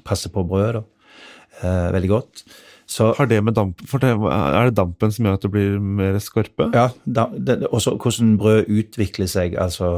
passer 0.08 0.32
på 0.32 0.46
brødet. 0.48 0.86
Eh, 1.62 1.88
veldig 1.96 2.10
godt. 2.12 2.46
Så 2.88 3.10
Har 3.18 3.26
det 3.28 3.44
med 3.44 3.54
damp 3.54 3.82
det, 4.00 4.10
Er 4.16 4.70
det 4.70 4.76
dampen 4.78 5.12
som 5.12 5.26
gjør 5.26 5.34
at 5.34 5.42
det 5.44 5.52
blir 5.52 5.80
mer 5.80 6.20
skorpe? 6.24 6.70
Ja, 6.74 6.86
Og 6.88 7.34
det, 7.36 7.60
det- 7.60 7.68
også 7.68 7.98
hvordan 8.00 8.38
brød 8.40 8.70
utvikler 8.72 9.28
seg. 9.28 9.58
Altså, 9.60 9.90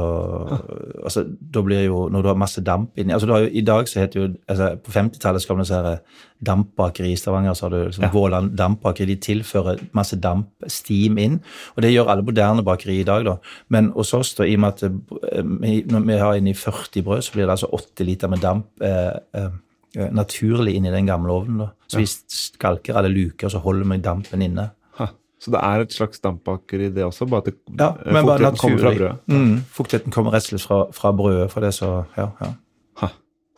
altså 1.04 1.22
da 1.54 1.62
blir 1.62 1.84
jo, 1.86 2.08
Når 2.10 2.22
du 2.22 2.28
har 2.28 2.34
masse 2.34 2.60
damp 2.66 2.98
inni 2.98 3.12
altså 3.14 3.30
har 3.30 3.46
I 3.52 3.60
dag 3.60 3.86
så 3.88 4.00
heter 4.00 4.20
jo 4.20 4.28
altså 4.48 4.72
På 4.82 4.90
50-tallet 4.90 5.42
skal 5.42 5.56
man 5.60 5.64
sånn 5.68 5.98
dampbakeri 6.42 7.12
i 7.12 7.16
Stavanger. 7.20 7.52
så 7.54 7.66
har 7.68 7.70
du 7.70 7.84
liksom 7.86 8.02
Ja. 8.04 8.10
Våland 8.10 8.56
dampbakeri. 8.56 9.06
De 9.06 9.16
tilfører 9.16 9.78
masse 9.92 10.16
damp, 10.16 10.48
steam, 10.68 11.18
inn. 11.18 11.40
Og 11.76 11.82
det 11.82 11.92
gjør 11.92 12.08
alle 12.08 12.22
moderne 12.22 12.62
bakeri 12.64 13.00
i 13.00 13.04
dag. 13.04 13.24
da. 13.24 13.36
Men 13.68 13.90
hos 13.90 14.14
oss, 14.14 14.34
da, 14.34 14.44
i 14.44 14.54
og 14.54 14.60
med 14.60 14.68
at 14.68 14.82
eh, 14.82 15.42
når 15.42 16.06
vi 16.06 16.16
har 16.18 16.34
inni 16.34 16.54
40 16.54 17.02
brød, 17.04 17.22
så 17.22 17.32
blir 17.32 17.44
det 17.46 17.50
altså 17.50 17.68
80 17.70 18.04
liter 18.06 18.28
med 18.28 18.40
damp 18.40 18.64
eh, 18.80 19.12
eh, 19.34 19.50
eh, 19.96 20.74
inn 20.74 20.86
i 20.86 20.90
den 20.90 21.06
gamle 21.06 21.32
ovnen. 21.32 21.58
da. 21.58 21.70
Så 21.88 21.98
vi 21.98 22.06
skalker 22.06 22.96
alle 22.96 23.08
luker, 23.08 23.48
så 23.48 23.58
holder 23.58 23.88
vi 23.90 23.98
dampen 23.98 24.42
inne. 24.42 24.70
Ha. 24.98 25.08
Så 25.38 25.50
det 25.50 25.60
er 25.62 25.80
et 25.80 25.92
slags 25.92 26.20
dampbakeri, 26.20 26.90
det 26.94 27.04
også? 27.04 27.28
Bare 27.28 27.38
at 27.38 27.44
det, 27.44 27.56
Ja, 27.78 27.96
eh, 28.04 28.12
men 28.12 28.24
fuktigheten 28.24 28.58
kommer 28.58 28.78
fra 28.78 28.94
brødet? 28.94 29.18
Mm, 29.26 29.64
fuktigheten 29.72 30.12
kommer 30.12 30.30
rett 30.32 30.44
og 30.44 30.58
slett 30.58 30.66
fra, 30.66 30.80
fra 30.92 31.12
brødet. 31.12 31.50
fra 31.50 31.60
det 31.60 31.74
så, 31.74 32.06
ja, 32.16 32.30
ja. 32.40 32.54
Ha. 33.00 33.08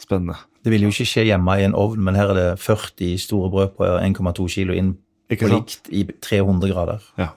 Spennende. 0.01 0.37
Det 0.65 0.71
vil 0.71 0.83
jo 0.83 0.89
ikke 0.89 1.07
skje 1.07 1.27
hjemme 1.27 1.59
i 1.59 1.65
en 1.65 1.75
ovn, 1.75 2.03
men 2.03 2.15
her 2.15 2.31
er 2.31 2.35
det 2.35 2.61
40 2.61 3.19
store 3.19 3.51
brød 3.51 3.77
på 3.77 3.85
1,2 3.85 4.49
kilo 4.49 4.73
inn 4.75 4.97
på 5.29 5.49
likt 5.49 5.89
i 5.91 6.05
300 6.05 6.69
grader. 6.71 7.01
Ja. 7.19 7.33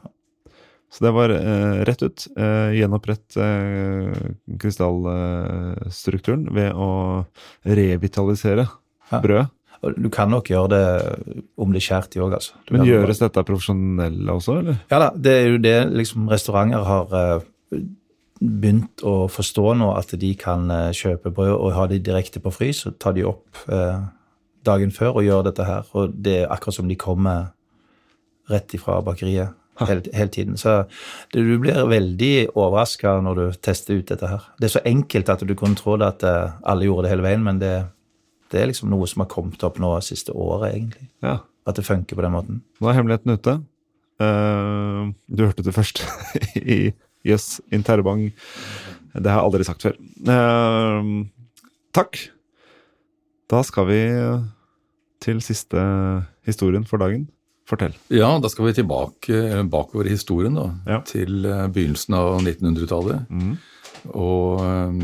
Så 0.95 1.03
det 1.03 1.11
var 1.11 1.29
eh, 1.33 1.83
rett 1.87 2.03
ut. 2.05 2.27
Eh, 2.39 2.71
gjenopprett 2.77 3.35
eh, 3.41 4.15
krystallstrukturen 4.61 6.45
ved 6.55 6.71
å 6.71 7.25
revitalisere 7.67 8.67
Ja. 9.11 9.19
brød. 9.21 9.45
Du 9.93 10.09
kan 10.09 10.31
nok 10.31 10.47
gjøre 10.49 10.69
det 10.71 10.85
om 11.61 11.73
det 11.73 11.81
er 11.81 11.85
skjært 11.85 12.15
i 12.17 12.21
òg, 12.23 12.33
altså. 12.39 12.55
Du 12.65 12.73
Men 12.73 12.87
gjøres 12.87 13.21
dette 13.21 13.43
profesjonelle 13.45 14.33
også, 14.33 14.59
eller? 14.63 14.79
Ja 14.89 15.01
da, 15.03 15.09
det 15.13 15.33
er 15.33 15.49
jo 15.51 15.59
det 15.61 15.75
liksom 15.93 16.29
restauranter 16.31 16.85
har 16.87 17.13
eh, 17.19 17.83
begynt 18.41 19.03
å 19.05 19.27
forstå 19.31 19.75
nå, 19.81 19.91
at 19.97 20.15
de 20.21 20.31
kan 20.39 20.71
eh, 20.73 20.93
kjøpe 20.95 21.33
brød 21.35 21.53
og 21.53 21.75
ha 21.77 21.85
de 21.91 21.99
direkte 22.01 22.41
på 22.41 22.53
frys, 22.55 22.85
og 22.89 22.97
ta 23.01 23.13
de 23.15 23.27
opp 23.29 23.65
eh, 23.69 23.99
dagen 24.65 24.95
før 24.95 25.19
og 25.19 25.27
gjør 25.27 25.45
dette 25.51 25.67
her. 25.67 25.85
Og 25.93 26.15
det 26.15 26.39
er 26.43 26.49
akkurat 26.53 26.79
som 26.79 26.89
de 26.89 26.97
kommer 26.97 27.51
rett 28.49 28.73
ifra 28.77 28.97
bakeriet 29.05 29.53
hele, 29.85 30.01
hele 30.15 30.33
tiden. 30.33 30.57
Så 30.57 30.85
det, 31.33 31.43
du 31.45 31.59
blir 31.61 31.85
veldig 31.89 32.55
overraska 32.55 33.19
når 33.21 33.41
du 33.41 33.59
tester 33.61 33.99
ut 33.99 34.09
dette 34.09 34.29
her. 34.31 34.49
Det 34.57 34.69
er 34.69 34.77
så 34.79 34.85
enkelt 34.85 35.29
at 35.29 35.45
du 35.45 35.53
kunne 35.57 35.77
tro 35.77 35.99
at 36.01 36.25
alle 36.25 36.87
gjorde 36.87 37.05
det 37.05 37.13
hele 37.13 37.25
veien, 37.25 37.45
men 37.45 37.61
det, 37.61 37.73
det 38.55 38.61
er 38.63 38.71
liksom 38.71 38.91
noe 38.91 39.07
som 39.11 39.25
har 39.25 39.31
kommet 39.31 39.63
opp 39.67 39.81
nå 39.83 39.91
siste 40.05 40.31
året, 40.31 40.71
egentlig. 40.71 41.09
Ja. 41.25 41.41
At 41.67 41.79
det 41.79 41.87
funker 41.87 42.15
på 42.15 42.23
den 42.23 42.35
måten. 42.35 42.61
Nå 42.79 42.89
er 42.89 42.97
hemmeligheten 42.97 43.35
ute. 43.35 43.57
Uh, 44.21 45.11
du 45.27 45.43
hørte 45.43 45.65
det 45.65 45.75
først 45.75 46.05
i 46.61 46.93
Jøss 47.27 47.59
Interbank. 47.75 48.31
Det 49.15 49.31
har 49.31 49.41
jeg 49.41 49.49
aldri 49.49 49.67
sagt 49.67 49.83
før. 49.83 49.99
Uh, 50.23 51.27
takk. 51.95 52.19
Da 53.51 53.61
skal 53.65 53.89
vi 53.91 54.01
til 55.21 55.41
siste 55.43 55.81
historien 56.47 56.85
for 56.87 57.01
dagen. 57.01 57.27
Fortell. 57.65 57.95
Ja, 58.13 58.29
da 58.37 58.49
skal 58.49 58.67
vi 58.67 58.75
tilbake 58.77 59.37
eh, 59.41 59.63
bakover 59.65 60.05
i 60.05 60.13
historien, 60.13 60.53
da. 60.53 60.67
Ja. 60.85 60.99
Til 61.05 61.47
begynnelsen 61.73 62.13
av 62.13 62.35
1900-tallet. 62.43 63.31
Mm. 63.33 63.55
Og 64.13 64.61
eh, 64.61 64.99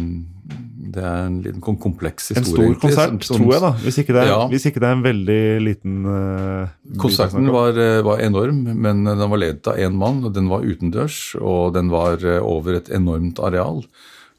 det 0.92 1.04
er 1.08 1.26
en 1.28 1.38
liten 1.42 1.62
kompleks 1.80 2.30
historie. 2.34 2.42
En 2.42 2.46
stor 2.52 2.64
egentlig, 2.64 2.82
konsert, 2.82 3.10
som- 3.10 3.22
som- 3.22 3.38
tror 3.46 3.54
jeg, 3.54 3.62
da. 3.62 3.72
Hvis 3.84 3.98
ikke 4.02 4.14
det 4.14 4.22
er, 4.24 4.28
Ja. 4.28 4.48
hvis 4.52 4.66
ikke 4.66 4.80
det 4.82 4.88
er 4.90 4.96
en 4.98 5.04
veldig 5.04 5.62
liten 5.64 6.06
uh, 6.06 6.68
Konserten 6.98 7.48
var, 7.52 7.70
eh, 7.80 8.02
var 8.04 8.18
enorm, 8.20 8.64
men 8.76 9.04
den 9.06 9.30
var 9.30 9.38
ledet 9.38 9.68
av 9.68 9.78
én 9.78 9.94
mann. 9.96 10.24
og 10.26 10.34
Den 10.34 10.50
var 10.50 10.62
utendørs, 10.62 11.36
og 11.40 11.74
den 11.74 11.90
var 11.90 12.18
eh, 12.24 12.42
over 12.44 12.74
et 12.76 12.90
enormt 12.90 13.40
areal. 13.40 13.86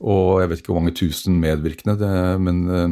Og 0.03 0.41
jeg 0.41 0.49
vet 0.51 0.59
ikke 0.63 0.73
hvor 0.75 0.83
mange 0.83 0.95
tusen 0.95 1.41
medvirkende, 1.41 1.97
det, 1.99 2.41
men 2.41 2.69
eh, 2.69 2.89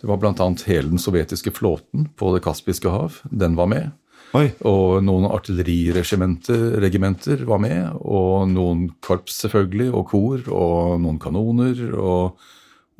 det 0.00 0.08
var 0.08 0.16
bl.a. 0.18 0.32
hele 0.66 0.88
den 0.90 0.98
sovjetiske 0.98 1.52
flåten 1.52 2.08
på 2.16 2.34
Det 2.34 2.42
kaspiske 2.42 2.90
hav. 2.90 3.20
Den 3.30 3.54
var 3.56 3.66
med. 3.66 3.92
Oi. 4.36 4.50
Og 4.68 5.00
noen 5.02 5.24
artilleriregimenter 5.26 7.42
var 7.48 7.58
med, 7.62 7.88
og 7.98 8.48
noen 8.52 8.90
korps 9.02 9.40
selvfølgelig, 9.42 9.88
og 9.90 10.06
kor, 10.12 10.38
og 10.54 11.00
noen 11.02 11.18
kanoner, 11.22 11.80
og, 11.98 12.38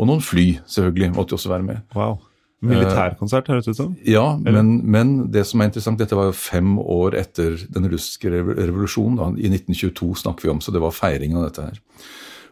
og 0.01 0.11
noen 0.11 0.23
fly 0.25 0.49
selvfølgelig 0.67 1.13
måtte 1.15 1.39
også 1.39 1.53
være 1.53 1.69
med. 1.69 1.79
Wow. 1.95 2.19
Militærkonsert, 2.61 3.47
høres 3.49 3.65
det 3.65 3.73
ut 3.73 3.79
som. 3.79 3.93
Ja, 4.05 4.37
men, 4.37 4.83
men 4.85 5.33
det 5.33 5.47
som 5.49 5.63
er 5.63 5.71
interessant, 5.71 6.01
dette 6.03 6.17
var 6.19 6.29
jo 6.29 6.37
fem 6.37 6.75
år 6.83 7.17
etter 7.17 7.57
den 7.73 7.89
russiske 7.89 8.29
revolusjonen. 8.35 9.17
Da. 9.17 9.31
I 9.41 9.49
1922 9.49 10.19
snakker 10.25 10.45
vi 10.45 10.53
om, 10.53 10.61
så 10.61 10.75
det 10.75 10.83
var 10.83 10.93
feiringen 10.93 11.41
av 11.41 11.47
dette 11.49 11.65
her. 11.71 11.81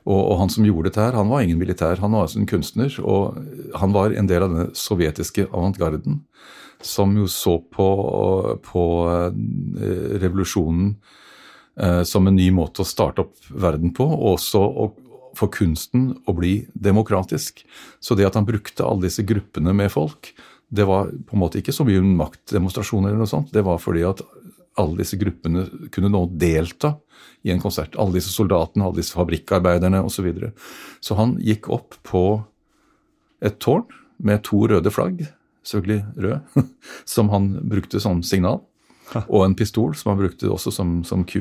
Og, 0.08 0.22
og 0.22 0.38
han 0.40 0.52
som 0.52 0.64
gjorde 0.64 0.88
dette 0.88 1.02
her, 1.02 1.18
han 1.18 1.28
var 1.28 1.44
ingen 1.44 1.60
militær, 1.60 2.00
han 2.00 2.14
var 2.16 2.24
altså 2.24 2.40
en 2.40 2.48
kunstner. 2.48 2.94
Og 3.04 3.36
han 3.82 3.92
var 3.92 4.16
en 4.16 4.30
del 4.30 4.46
av 4.46 4.54
den 4.54 4.70
sovjetiske 4.78 5.50
avantgarden, 5.50 6.22
som 6.84 7.16
jo 7.18 7.26
så 7.30 7.58
på, 7.60 7.88
på 8.64 8.84
eh, 9.10 10.18
revolusjonen 10.22 10.92
eh, 11.80 12.02
som 12.06 12.26
en 12.28 12.38
ny 12.38 12.50
måte 12.54 12.84
å 12.84 12.88
starte 12.88 13.24
opp 13.26 13.50
verden 13.50 13.94
på, 13.96 14.06
og 14.06 14.36
også 14.36 14.62
å 14.62 14.88
for 15.38 15.50
kunsten 15.54 16.12
å 16.26 16.34
bli 16.34 16.66
demokratisk. 16.74 17.62
Så 18.00 18.16
det 18.18 18.26
at 18.26 18.38
han 18.38 18.46
brukte 18.48 18.86
alle 18.86 19.06
disse 19.06 19.22
gruppene 19.26 19.74
med 19.76 19.92
folk, 19.92 20.32
det 20.68 20.84
var 20.88 21.12
på 21.12 21.36
en 21.36 21.42
måte 21.42 21.60
ikke 21.60 21.74
så 21.74 21.86
mye 21.88 22.02
maktdemonstrasjoner 22.02 23.12
eller 23.12 23.22
noe 23.22 23.30
sånt. 23.30 23.52
Det 23.54 23.64
var 23.64 23.80
fordi 23.80 24.04
at 24.08 24.22
alle 24.78 25.00
disse 25.00 25.18
gruppene 25.18 25.64
kunne 25.94 26.10
nå 26.12 26.24
delta 26.38 26.94
i 27.46 27.52
en 27.54 27.62
konsert. 27.62 27.96
Alle 27.98 28.18
disse 28.18 28.34
soldatene, 28.34 28.84
alle 28.84 29.00
disse 29.00 29.16
fabrikkarbeiderne 29.16 30.02
osv. 30.04 30.18
Så, 30.18 30.26
videre. 30.26 30.52
så 31.00 31.16
han 31.18 31.36
gikk 31.42 31.70
opp 31.72 31.96
på 32.06 32.24
et 33.44 33.58
tårn 33.62 33.86
med 34.18 34.42
to 34.46 34.64
røde 34.70 34.90
flagg, 34.90 35.22
selvfølgelig 35.68 36.00
rød, 36.24 36.64
som 37.14 37.28
han 37.34 37.52
brukte 37.68 38.00
som 38.02 38.22
signal. 38.26 38.60
Og 39.32 39.40
en 39.46 39.54
pistol, 39.56 39.94
som 39.96 40.10
han 40.12 40.18
brukte 40.20 40.50
også 40.52 40.68
som, 40.74 40.98
som 41.08 41.22
ku. 41.24 41.38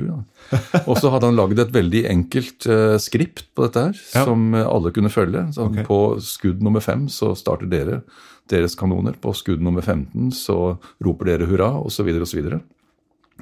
Og 0.85 0.93
så 1.01 1.09
hadde 1.11 1.27
han 1.27 1.35
lagd 1.35 1.59
et 1.59 1.73
veldig 1.75 2.05
enkelt 2.13 2.63
uh, 2.71 2.95
skript 3.03 3.41
på 3.57 3.65
dette 3.65 3.81
her, 3.89 3.97
Ja. 4.15 4.23
som 4.23 4.53
eh, 4.55 4.63
alle 4.63 4.93
kunne 4.95 5.11
følge. 5.11 5.41
Så 5.51 5.65
Ok. 5.67 5.81
På 5.89 5.97
skudd 6.23 6.63
nummer 6.63 6.79
fem 6.85 7.09
så 7.11 7.33
starter 7.35 7.67
dere 7.67 7.97
deres 8.47 8.77
kanoner. 8.79 9.17
På 9.19 9.33
skudd 9.35 9.59
nummer 9.59 9.83
15 9.83 10.31
så 10.31 10.77
roper 11.03 11.33
dere 11.33 11.49
hurra, 11.51 11.73
osv. 11.83 12.07
osv. 12.23 12.39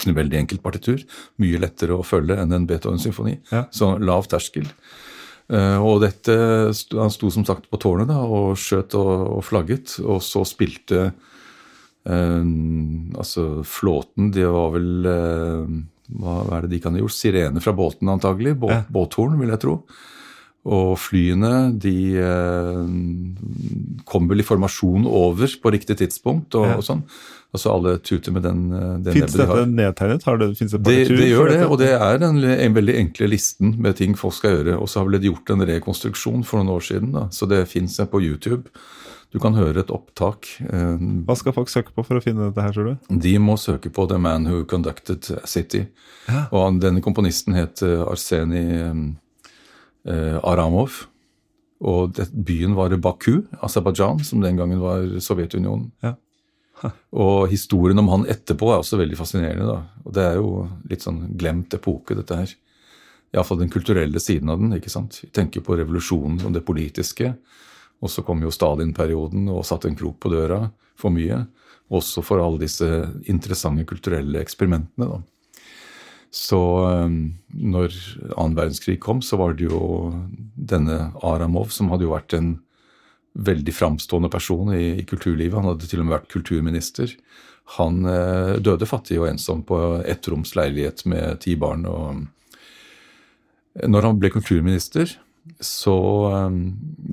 En 0.09 0.17
veldig 0.17 0.41
enkelt 0.41 0.63
partitur. 0.65 1.05
Mye 1.37 1.61
lettere 1.61 1.93
å 1.93 2.01
følge 2.03 2.35
enn 2.41 2.51
en 2.57 2.65
Beethoven-symfoni. 2.65 3.37
Ja. 3.53 3.67
Så 3.71 3.93
lav 4.01 4.25
terskel. 4.33 4.65
Eh, 5.45 5.77
og 5.77 5.99
dette, 6.01 6.35
Han 6.97 7.11
sto 7.13 7.29
som 7.33 7.45
sagt 7.45 7.69
på 7.69 7.77
tårnet 7.81 8.09
da, 8.09 8.17
og 8.25 8.55
skjøt 8.57 8.95
og, 8.97 9.11
og 9.37 9.43
flagget, 9.45 9.97
og 10.01 10.23
så 10.25 10.41
spilte 10.47 11.03
eh, 11.09 12.47
altså 13.13 13.61
flåten 13.61 14.31
Det 14.33 14.47
var 14.49 14.73
vel 14.73 15.11
eh, 15.11 15.75
hva, 16.15 16.39
er 16.57 16.65
det 16.65 16.75
de 16.75 16.81
kan 16.83 16.97
ha 16.97 17.01
gjort? 17.01 17.17
Sirene 17.17 17.61
fra 17.63 17.73
båten 17.73 18.09
antagelig. 18.13 18.55
Bå, 18.61 18.69
Ja. 18.73 18.83
Båthorn, 18.93 19.39
vil 19.41 19.49
jeg 19.53 19.61
tro. 19.63 19.79
Og 20.65 20.95
flyene 20.97 21.53
de 21.77 21.95
eh, 22.17 24.03
kom 24.09 24.27
vel 24.29 24.41
i 24.41 24.45
formasjon 24.47 25.05
over 25.05 25.51
på 25.61 25.71
riktig 25.75 25.97
tidspunkt 26.01 26.55
og, 26.57 26.65
Ja. 26.71 26.77
og 26.79 26.83
sånn. 26.87 27.03
Altså 27.55 27.71
alle 27.71 27.93
tuter 28.03 28.33
med 28.35 28.43
den, 28.43 28.65
den 29.05 29.13
Fins 29.15 29.31
nebbet 29.37 29.47
de 29.47 29.61
dette 29.61 29.75
nedtegnet? 29.77 30.23
Har 30.27 30.37
det, 30.41 30.47
det 30.59 30.67
Det, 30.83 30.95
det 31.07 31.29
gjør 31.29 31.49
det, 31.53 31.59
og 31.69 31.77
det 31.79 31.91
er 31.95 32.17
den 32.19 32.41
en 32.43 32.73
veldig 32.75 32.95
enkle 32.99 33.29
listen 33.31 33.77
med 33.79 33.95
ting 33.95 34.17
folk 34.19 34.33
skal 34.35 34.57
gjøre. 34.57 34.75
Og 34.81 34.89
så 34.91 34.99
har 34.99 35.07
vel 35.07 35.19
det 35.21 35.29
gjort 35.29 35.53
en 35.53 35.63
rekonstruksjon 35.69 36.43
for 36.43 36.59
noen 36.59 36.73
år 36.75 36.83
siden, 36.83 37.13
da. 37.15 37.27
så 37.31 37.47
det 37.47 37.61
fins 37.71 37.95
på 38.11 38.19
YouTube. 38.25 38.67
Du 39.31 39.39
kan 39.39 39.55
høre 39.55 39.79
et 39.85 39.89
opptak. 39.91 40.47
Eh, 40.67 40.99
Hva 41.27 41.35
skal 41.39 41.53
folk 41.55 41.71
søke 41.71 41.91
på 41.95 42.03
for 42.07 42.19
å 42.19 42.23
finne 42.23 42.49
dette 42.49 42.61
her, 42.63 42.71
tror 42.75 42.91
du? 42.91 43.15
De 43.23 43.37
må 43.39 43.55
søke 43.59 43.89
på 43.91 44.05
The 44.07 44.17
Man 44.19 44.45
Who 44.47 44.65
Conducted 44.65 45.23
City. 45.47 45.85
Ja. 46.27 46.45
Og 46.51 46.81
denne 46.83 47.01
komponisten 47.03 47.55
het 47.55 47.81
eh, 47.83 48.03
Arseni 48.03 48.65
eh, 48.81 48.93
Aramov. 50.05 51.05
Og 51.85 52.19
byen 52.31 52.75
var 52.77 52.93
Baku, 53.01 53.43
Aserbajdsjan, 53.65 54.21
som 54.23 54.43
den 54.43 54.57
gangen 54.57 54.79
var 54.79 55.03
Sovjetunionen. 55.19 55.89
Ja. 56.05 56.15
Og 57.25 57.49
historien 57.51 57.99
om 57.99 58.11
han 58.11 58.27
etterpå 58.31 58.71
er 58.71 58.81
også 58.81 58.99
veldig 58.99 59.17
fascinerende. 59.19 59.67
da. 59.67 60.05
Og 60.05 60.15
det 60.15 60.23
er 60.23 60.39
jo 60.39 60.49
litt 60.89 61.05
sånn 61.05 61.21
glemt 61.39 61.75
epoke, 61.75 62.17
dette 62.17 62.39
her. 62.39 62.55
Iallfall 63.35 63.59
den 63.59 63.73
kulturelle 63.73 64.21
siden 64.23 64.51
av 64.51 64.61
den. 64.61 64.75
ikke 64.77 64.93
sant? 64.93 65.19
Vi 65.23 65.31
tenker 65.35 65.63
på 65.65 65.77
revolusjonen 65.79 66.45
og 66.47 66.55
det 66.55 66.63
politiske. 66.67 67.33
Og 68.03 68.11
så 68.11 68.23
kom 68.27 68.43
jo 68.43 68.53
Stalin-perioden 68.53 69.49
og 69.51 69.65
satte 69.67 69.89
en 69.89 69.97
krok 69.99 70.19
på 70.23 70.31
døra 70.31 70.65
for 70.99 71.15
mye. 71.15 71.43
Også 71.95 72.23
for 72.25 72.41
alle 72.41 72.63
disse 72.63 72.87
interessante 73.31 73.85
kulturelle 73.87 74.41
eksperimentene. 74.41 75.09
da. 75.11 75.21
Så 76.35 76.59
eh, 76.89 77.15
når 77.55 77.95
annen 78.35 78.57
verdenskrig 78.57 78.99
kom, 79.03 79.23
så 79.23 79.39
var 79.39 79.55
det 79.55 79.69
jo 79.69 80.11
denne 80.55 81.11
Aramov, 81.23 81.71
som 81.71 81.91
hadde 81.93 82.07
jo 82.07 82.15
vært 82.15 82.35
en 82.35 82.55
veldig 83.35 83.73
framstående 83.75 84.31
person 84.31 84.71
i, 84.75 85.01
i 85.01 85.07
kulturlivet. 85.07 85.57
Han 85.57 85.73
hadde 85.73 85.89
til 85.89 86.01
og 86.01 86.07
med 86.07 86.17
vært 86.17 86.31
kulturminister. 86.31 87.15
Han 87.79 88.03
eh, 88.09 88.55
døde 88.63 88.87
fattig 88.89 89.19
og 89.21 89.29
ensom 89.31 89.63
på 89.67 89.79
ettroms 90.05 90.55
leilighet 90.59 91.05
med 91.09 91.41
ti 91.45 91.55
barn. 91.59 91.87
og 91.87 92.25
når 93.83 94.07
han 94.07 94.19
ble 94.19 94.31
kulturminister, 94.31 95.17
så 95.59 95.95
eh, 96.31 96.59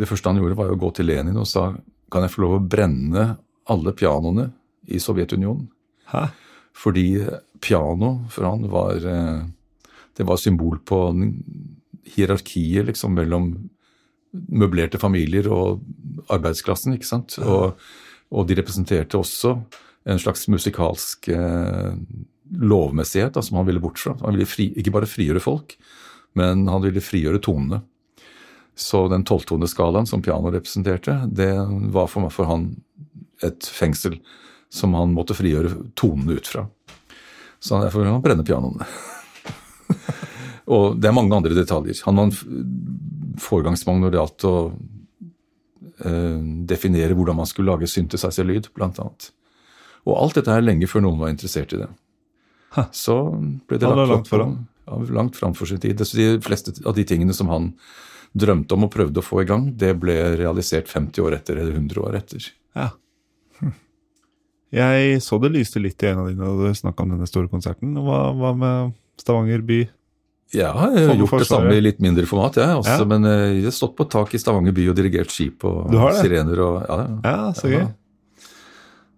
Det 0.02 0.08
første 0.08 0.30
han 0.30 0.42
gjorde, 0.42 0.58
var 0.58 0.74
å 0.74 0.80
gå 0.80 0.92
til 0.98 1.10
Lenin 1.10 1.38
og 1.38 1.48
sa 1.48 1.70
kan 2.12 2.26
jeg 2.26 2.34
få 2.34 2.42
lov 2.44 2.58
å 2.58 2.64
brenne 2.74 3.22
alle 3.72 3.92
pianoene 3.96 4.50
i 4.92 4.98
Sovjetunionen. 5.00 5.70
Hæ? 6.10 6.26
Fordi 6.76 7.06
piano 7.62 8.14
for 8.32 8.48
han 8.48 8.64
var 8.72 9.06
eh, 9.06 9.42
Det 10.16 10.24
var 10.28 10.36
symbol 10.36 10.78
på 10.84 10.98
hierarkiet 12.04 12.88
liksom 12.88 13.14
mellom 13.16 13.52
møblerte 14.32 14.98
familier 15.00 15.48
og 15.52 15.80
arbeidsklassen. 16.32 16.94
ikke 16.96 17.08
sant? 17.08 17.38
Og, 17.40 17.78
og 18.32 18.48
de 18.48 18.56
representerte 18.58 19.16
også 19.16 19.54
en 20.08 20.20
slags 20.20 20.48
musikalsk 20.52 21.28
eh, 21.32 21.94
lovmessighet 22.60 23.34
da, 23.36 23.42
som 23.44 23.60
han 23.60 23.68
ville 23.68 23.80
bort 23.80 24.00
fra. 24.02 24.16
Han 24.20 24.36
ville 24.36 24.48
fri, 24.48 24.68
ikke 24.76 24.92
bare 24.94 25.08
frigjøre 25.08 25.42
folk, 25.42 25.76
men 26.38 26.66
han 26.68 26.84
ville 26.84 27.04
frigjøre 27.04 27.40
tonene. 27.44 27.82
Så 28.76 29.04
den 29.12 29.24
tolvtoneskalaen 29.28 30.08
som 30.08 30.22
piano 30.24 30.52
representerte, 30.52 31.18
det 31.28 31.52
var 31.92 32.08
for, 32.10 32.28
for 32.32 32.48
han 32.48 32.70
et 33.44 33.68
fengsel 33.68 34.18
som 34.72 34.94
han 34.96 35.12
måtte 35.12 35.36
frigjøre 35.36 35.74
tonene 35.98 36.38
ut 36.38 36.48
fra. 36.48 36.66
Så 37.62 37.78
derfor 37.82 38.08
han 38.08 38.22
brenne 38.24 38.44
pianoene. 38.46 38.86
og 40.74 40.96
det 40.98 41.10
er 41.10 41.16
mange 41.16 41.36
andre 41.36 41.54
detaljer. 41.54 42.00
Han 42.08 42.18
var 42.18 42.30
en 42.30 43.36
foregangsmann 43.42 44.00
når 44.02 44.14
det 44.14 44.20
gjaldt 44.20 44.46
å 44.48 44.54
eh, 46.08 46.40
definere 46.72 47.16
hvordan 47.18 47.38
man 47.42 47.50
skulle 47.50 47.74
lage 47.74 47.90
synthesizer-lyd, 47.90 48.70
annet. 48.80 49.28
Og 50.08 50.16
alt 50.16 50.40
dette 50.40 50.56
er 50.56 50.64
lenge 50.64 50.88
før 50.90 51.04
noen 51.06 51.20
var 51.20 51.34
interessert 51.34 51.76
i 51.76 51.82
det. 51.84 51.90
Så 52.96 53.18
ble 53.68 53.78
det 53.78 53.90
lagt 53.90 54.10
langt 54.10 54.32
foran. 54.32 54.56
Ja, 54.88 54.98
langt 55.14 55.36
framfor 55.38 55.68
sin 55.68 55.80
tid. 55.82 56.00
De 56.00 56.30
fleste 56.42 56.74
av 56.88 56.96
de 56.96 57.04
tingene 57.06 57.36
som 57.36 57.52
han 57.52 57.74
drømte 58.32 58.74
om 58.74 58.88
og 58.88 58.94
prøvde 58.94 59.20
å 59.20 59.24
få 59.24 59.42
i 59.42 59.48
gang, 59.48 59.68
det 59.78 59.92
ble 60.00 60.16
realisert 60.40 60.88
50 60.90 61.22
år 61.22 61.36
etter 61.36 61.60
eller 61.60 61.76
100 61.76 62.02
år 62.02 62.16
etter. 62.18 62.48
Ja. 62.74 62.88
Jeg 64.72 65.18
så 65.20 65.38
det 65.42 65.50
lyste 65.52 65.80
litt 65.84 66.00
i 66.02 66.06
øynene 66.12 66.30
dine 66.32 66.46
da 66.48 66.68
du 66.70 66.78
snakka 66.78 67.04
om 67.04 67.10
denne 67.12 67.26
store 67.28 67.48
konserten. 67.52 67.92
Hva, 68.00 68.20
hva 68.32 68.52
med 68.56 68.94
Stavanger 69.20 69.60
by? 69.68 69.82
Jeg 70.52 70.68
har 70.68 70.92
gjort 71.16 71.38
det 71.40 71.48
samme 71.48 71.72
i 71.76 71.80
litt 71.80 72.00
mindre 72.04 72.26
format, 72.28 72.56
jeg. 72.60 72.76
også, 72.80 72.98
Ja. 73.00 73.04
Men 73.08 73.24
eh, 73.24 73.54
jeg 73.60 73.64
har 73.70 73.76
stått 73.76 73.96
på 73.96 74.04
tak 74.12 74.34
i 74.36 74.40
Stavanger 74.40 74.72
by 74.76 74.88
og 74.92 74.96
dirigert 74.96 75.32
skip 75.32 75.64
og 75.64 75.92
sirener 76.20 76.60
og 76.60 76.82
Ja, 76.88 76.96
ja. 77.00 77.18
Ja, 77.24 77.52
så 77.56 77.68
Ja. 77.70 77.78
gøy. 77.78 77.86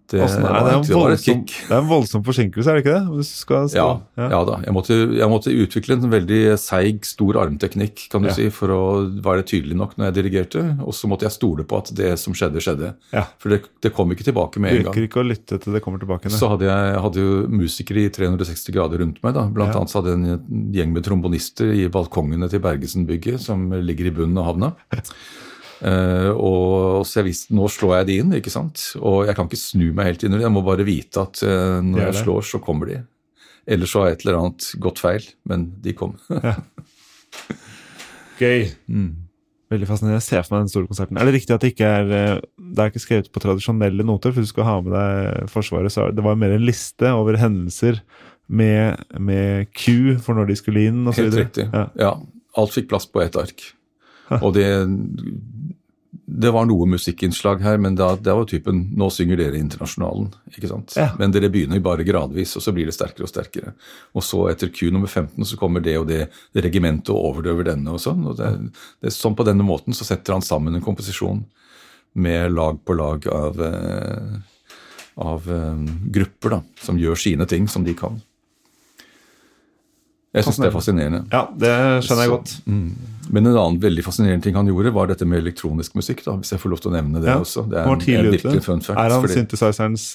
Det, 0.07 0.19
Åssen 0.21 0.43
er 0.45 0.53
det? 0.53 0.53
var, 0.53 0.65
Det 0.69 0.73
en 0.75 0.83
det 0.85 0.95
var 0.99 1.11
et 1.15 1.23
kick. 1.25 1.53
det 1.67 1.71
er 1.73 1.79
en 1.81 1.87
voldsom 1.89 2.23
forsinkelse, 2.23 2.69
er 2.69 2.75
det 2.77 2.83
ikke 2.85 2.93
det? 2.93 3.25
Stå. 3.25 3.61
Ja, 3.73 3.85
ja 4.29 4.41
da. 4.45 4.57
Jeg 4.61 4.73
måtte, 4.75 4.93
jeg 5.17 5.29
måtte 5.31 5.49
utvikle 5.49 5.97
en 5.97 6.11
veldig 6.11 6.41
seig, 6.61 6.99
stor 7.09 7.39
armteknikk 7.41 8.03
kan 8.11 8.21
du 8.21 8.27
Ja. 8.29 8.33
si, 8.37 8.49
for 8.53 8.67
å 8.69 8.81
være 9.25 9.41
tydelig 9.49 9.75
nok 9.75 9.95
når 9.97 10.11
jeg 10.11 10.17
dirigerte. 10.19 10.63
Og 10.85 10.93
så 10.93 11.09
måtte 11.09 11.25
jeg 11.25 11.31
stole 11.33 11.63
på 11.65 11.77
at 11.81 11.89
det 11.97 12.11
som 12.21 12.33
skjedde, 12.37 12.61
skjedde. 12.61 12.93
Ja. 13.11 13.25
For 13.39 13.49
det, 13.49 13.63
det 13.81 13.93
kom 13.97 14.11
ikke 14.13 14.23
tilbake 14.29 14.59
med 14.61 14.73
en 14.75 14.83
gang. 14.83 14.93
Virker 14.93 15.07
ikke 15.09 15.23
å 15.23 15.27
lytte 15.27 15.59
til 15.59 15.73
det 15.73 15.81
kommer 15.81 15.97
tilbake. 15.99 16.29
Så 16.29 16.49
hadde 16.53 16.69
jeg, 16.69 16.93
jeg 16.93 17.01
hadde 17.01 17.25
jo 17.25 17.47
musikere 17.49 18.05
i 18.05 18.09
360 18.09 18.71
grader 18.77 19.01
rundt 19.01 19.23
meg. 19.23 19.33
da. 19.33 19.47
Blant 19.49 19.73
Ja. 19.73 19.79
annet 19.79 19.89
så 19.89 20.01
hadde 20.03 20.13
jeg 20.13 20.39
en 20.39 20.71
gjeng 20.71 20.93
med 20.93 21.03
trombonister 21.03 21.73
i 21.73 21.87
balkongene 21.89 22.47
til 22.49 22.59
Bergesen-bygget, 22.61 23.39
som 23.41 23.71
ligger 23.71 24.05
i 24.05 24.11
bunnen 24.11 24.37
av 24.37 24.45
havna. 24.53 24.75
Eh, 25.83 26.31
og 26.31 27.03
så 27.07 27.19
jeg 27.19 27.29
visste 27.31 27.55
nå 27.55 27.67
slår 27.71 27.99
jeg 27.99 28.09
de 28.09 28.15
inn, 28.21 28.37
ikke 28.39 28.53
sant. 28.53 28.87
Og 29.01 29.25
jeg 29.27 29.37
kan 29.37 29.49
ikke 29.49 29.59
snu 29.59 29.89
meg 29.97 30.11
helt 30.11 30.25
innover. 30.25 30.47
Jeg 30.47 30.55
må 30.55 30.63
bare 30.65 30.87
vite 30.87 31.25
at 31.25 31.43
uh, 31.43 31.81
når 31.83 31.99
Det 31.99 32.07
jeg 32.07 32.23
slår, 32.23 32.47
så 32.53 32.61
kommer 32.63 32.91
de. 32.91 33.01
Ellers 33.65 33.93
så 33.95 34.03
har 34.03 34.13
et 34.13 34.25
eller 34.25 34.39
annet 34.39 34.71
gått 34.81 35.01
feil, 35.01 35.27
men 35.49 35.69
de 35.81 35.95
kom. 35.97 36.17
Gøy. 38.41 38.67
Veldig 39.73 39.87
fascinerende. 39.89 40.19
Jeg 40.19 40.27
ser 40.27 40.45
for 40.45 40.55
meg 40.55 40.67
den 40.67 40.73
store 40.73 40.91
konserten. 40.91 41.17
Er 41.17 41.27
det 41.27 41.39
riktig 41.39 41.55
at 41.55 41.63
det 41.63 41.71
ikke 41.73 41.89
er 41.89 42.11
eh, 42.13 42.43
Det 42.75 42.83
er 42.83 42.91
ikke 42.91 43.01
skrevet 43.01 43.31
på 43.33 43.41
tradisjonelle 43.43 44.05
noter, 44.05 44.35
for 44.35 44.45
du 44.45 44.51
skal 44.51 44.67
ha 44.67 44.75
med 44.85 44.93
deg 44.93 45.49
Forsvaret, 45.51 45.93
så 45.93 46.11
det 46.13 46.25
var 46.25 46.37
mer 46.39 46.53
en 46.55 46.67
liste 46.67 47.09
over 47.09 47.39
hendelser 47.41 47.99
med, 48.45 49.01
med 49.17 49.71
Q 49.73 50.19
for 50.21 50.37
når 50.37 50.51
de 50.51 50.59
skulle 50.59 50.85
inn, 50.91 51.01
osv. 51.09 51.25
Helt 51.25 51.41
riktig. 51.41 51.65
Ja. 51.73 51.87
Ja. 51.97 52.13
Alt 52.55 52.75
fikk 52.75 52.91
plass 52.91 53.09
på 53.09 53.23
ett 53.23 53.35
ark. 53.39 53.65
Og 54.41 54.53
det 54.55 54.67
det 56.27 56.49
var 56.49 56.65
noe 56.65 56.87
musikkinnslag 56.89 57.61
her, 57.61 57.77
men 57.77 57.95
da, 57.97 58.07
det 58.17 58.33
var 58.33 58.47
typen 58.49 58.79
Nå 58.97 59.11
synger 59.13 59.37
dere 59.37 59.59
Internasjonalen. 59.61 60.31
ikke 60.49 60.69
sant? 60.71 60.95
Ja. 60.97 61.11
Men 61.19 61.33
dere 61.33 61.51
begynner 61.53 61.83
bare 61.85 62.05
gradvis, 62.07 62.55
og 62.57 62.65
så 62.65 62.73
blir 62.73 62.89
det 62.89 62.95
sterkere 62.97 63.27
og 63.27 63.29
sterkere. 63.29 63.75
Og 64.17 64.25
så 64.25 64.41
etter 64.49 64.71
Q 64.73 64.89
nummer 64.95 65.11
15 65.11 65.45
så 65.45 65.59
kommer 65.61 65.85
det 65.85 65.97
og 65.99 66.07
det, 66.09 66.25
det 66.55 66.65
regimentet 66.65 67.13
og 67.13 67.29
overdøver 67.29 67.69
denne 67.69 67.93
og 67.93 68.01
sånn. 68.01 68.25
og 68.25 68.39
det, 68.41 68.49
det 69.03 69.11
er 69.11 69.15
sånn 69.15 69.37
På 69.37 69.45
denne 69.45 69.67
måten 69.67 69.93
så 69.93 70.07
setter 70.07 70.33
han 70.33 70.45
sammen 70.45 70.73
en 70.73 70.85
komposisjon 70.85 71.45
med 72.17 72.55
lag 72.55 72.79
på 72.85 72.95
lag 72.97 73.27
av, 73.27 73.61
eh, 73.61 74.35
av 75.21 75.49
eh, 75.51 75.81
grupper 76.15 76.57
da, 76.57 76.61
som 76.81 76.97
gjør 76.97 77.21
sine 77.21 77.45
ting 77.45 77.69
som 77.69 77.85
de 77.85 77.93
kan. 77.93 78.17
Jeg 80.35 80.43
syns 80.45 80.57
det 80.61 80.67
er 80.67 80.73
fascinerende. 80.75 81.21
Ja, 81.31 81.45
det 81.55 81.73
skjønner 82.05 82.25
jeg 82.25 82.29
Så- 82.29 82.35
godt. 82.37 82.55
Mm. 82.67 82.95
Men 83.31 83.47
en 83.47 83.55
annen 83.57 83.79
veldig 83.81 84.03
fascinerende 84.05 84.43
ting 84.43 84.53
han 84.55 84.67
gjorde, 84.69 84.91
var 84.93 85.07
dette 85.09 85.25
med 85.25 85.39
elektronisk 85.41 85.95
musikk. 85.97 86.23
da, 86.25 86.35
Hvis 86.37 86.51
jeg 86.51 86.59
får 86.61 86.69
lov 86.69 86.79
til 86.83 86.91
å 86.91 86.93
nevne 86.93 87.21
det 87.23 87.29
Ja, 87.31 87.39
også. 87.39 87.63
Det 87.69 87.77
er 87.79 87.85
var 87.87 87.95
en, 87.95 88.01
en 88.25 88.31
virkelig 88.31 88.61
fun 88.63 88.81
fact. 88.81 88.99
Er 88.99 89.09
han 89.09 89.23
fordi- 89.23 89.33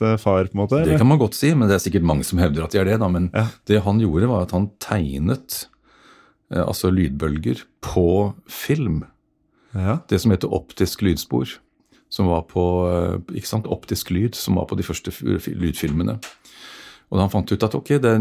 eh, 0.03 0.17
far, 0.17 0.45
på 0.45 0.55
en 0.55 0.61
måte? 0.61 0.85
det 0.85 0.97
kan 0.99 1.07
man 1.09 1.19
godt 1.19 1.35
si, 1.35 1.53
men 1.55 1.69
det 1.69 1.75
er 1.75 1.91
sikkert 1.91 2.05
mange 2.05 2.25
som 2.25 2.39
hevder 2.39 2.63
at 2.65 2.71
de 2.71 2.79
er 2.79 2.85
det. 2.85 3.01
da, 3.01 3.09
Men 3.09 3.31
Ja. 3.35 3.47
det 3.67 3.83
han 3.83 3.99
gjorde, 3.99 4.29
var 4.29 4.43
at 4.43 4.51
han 4.53 4.71
tegnet 4.79 5.67
eh, 6.53 6.65
altså 6.65 6.91
lydbølger 6.93 7.63
på 7.83 8.35
film. 8.49 9.05
Ja. 9.75 9.99
Det 10.09 10.21
som 10.21 10.31
heter 10.31 10.49
optisk 10.53 11.01
lydspor. 11.03 11.49
Som 12.11 12.27
var 12.27 12.43
på 12.43 12.63
eh, 12.91 13.19
ikke 13.37 13.47
sant, 13.47 13.65
optisk 13.67 14.11
lyd, 14.11 14.35
som 14.35 14.55
var 14.57 14.67
på 14.67 14.77
de 14.77 14.83
første 14.83 15.11
lydfilmene. 15.55 16.21
Og 17.11 17.19
da 17.19 17.25
han 17.27 17.33
fant 17.33 17.51
ut 17.51 17.65
at 17.67 17.75
ok, 17.75 17.97
det 17.99 18.13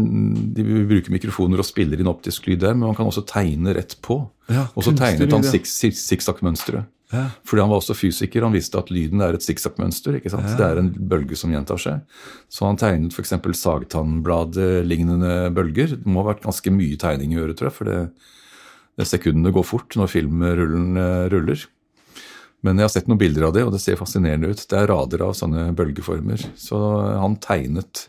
de 0.56 0.64
bruker 0.90 1.14
mikrofoner 1.14 1.62
og 1.62 1.66
spiller 1.68 2.00
inn 2.00 2.10
optisk 2.10 2.48
lyd 2.50 2.64
der, 2.64 2.74
men 2.74 2.88
man 2.88 2.96
kan 2.98 3.06
også 3.06 3.22
tegne 3.28 3.74
rett 3.76 3.94
på. 4.02 4.18
Ja, 4.50 4.66
og 4.74 4.82
så 4.82 4.90
tegnet 4.98 5.30
han 5.30 5.46
lyd, 5.46 6.80
ja. 6.80 6.82
Ja. 7.10 7.24
Fordi 7.46 7.62
han 7.64 7.70
var 7.70 7.80
også 7.80 7.94
fysiker, 7.98 8.44
han 8.46 8.54
visste 8.54 8.78
at 8.78 8.90
lyden 8.94 9.22
er 9.24 9.34
et 9.34 9.42
sikksakk-mønster. 9.42 10.18
ikke 10.18 10.30
sant? 10.30 10.46
Det 10.58 10.66
er 10.66 10.78
en 10.78 10.92
bølge 11.10 11.38
som 11.38 11.50
gjentar 11.50 11.80
seg. 11.82 12.04
Så 12.50 12.66
han 12.68 12.78
tegnet 12.78 13.14
f.eks. 13.14 13.34
sagtannbladlignende 13.58 15.50
bølger. 15.54 15.96
Det 15.96 16.06
må 16.06 16.22
ha 16.22 16.30
vært 16.30 16.44
ganske 16.46 16.70
mye 16.74 16.98
tegning 17.02 17.34
i 17.34 17.40
øret, 17.42 17.58
tror 17.58 17.70
jeg, 17.70 17.76
for 17.78 17.90
det, 17.90 17.98
det 18.98 19.08
sekundene 19.10 19.54
går 19.54 19.66
fort 19.66 19.98
når 19.98 20.12
filmrullen 20.12 21.02
eh, 21.02 21.26
ruller. 21.34 21.66
Men 22.66 22.78
jeg 22.78 22.86
har 22.86 22.94
sett 22.94 23.10
noen 23.10 23.22
bilder 23.22 23.48
av 23.48 23.56
det, 23.56 23.66
og 23.66 23.74
det 23.74 23.82
ser 23.82 23.98
fascinerende 23.98 24.52
ut. 24.52 24.62
Det 24.70 24.78
er 24.78 24.90
rader 24.92 25.26
av 25.26 25.34
sånne 25.34 25.70
bølgeformer. 25.74 26.46
Så 26.60 26.78
han 27.16 27.38
tegnet 27.42 28.06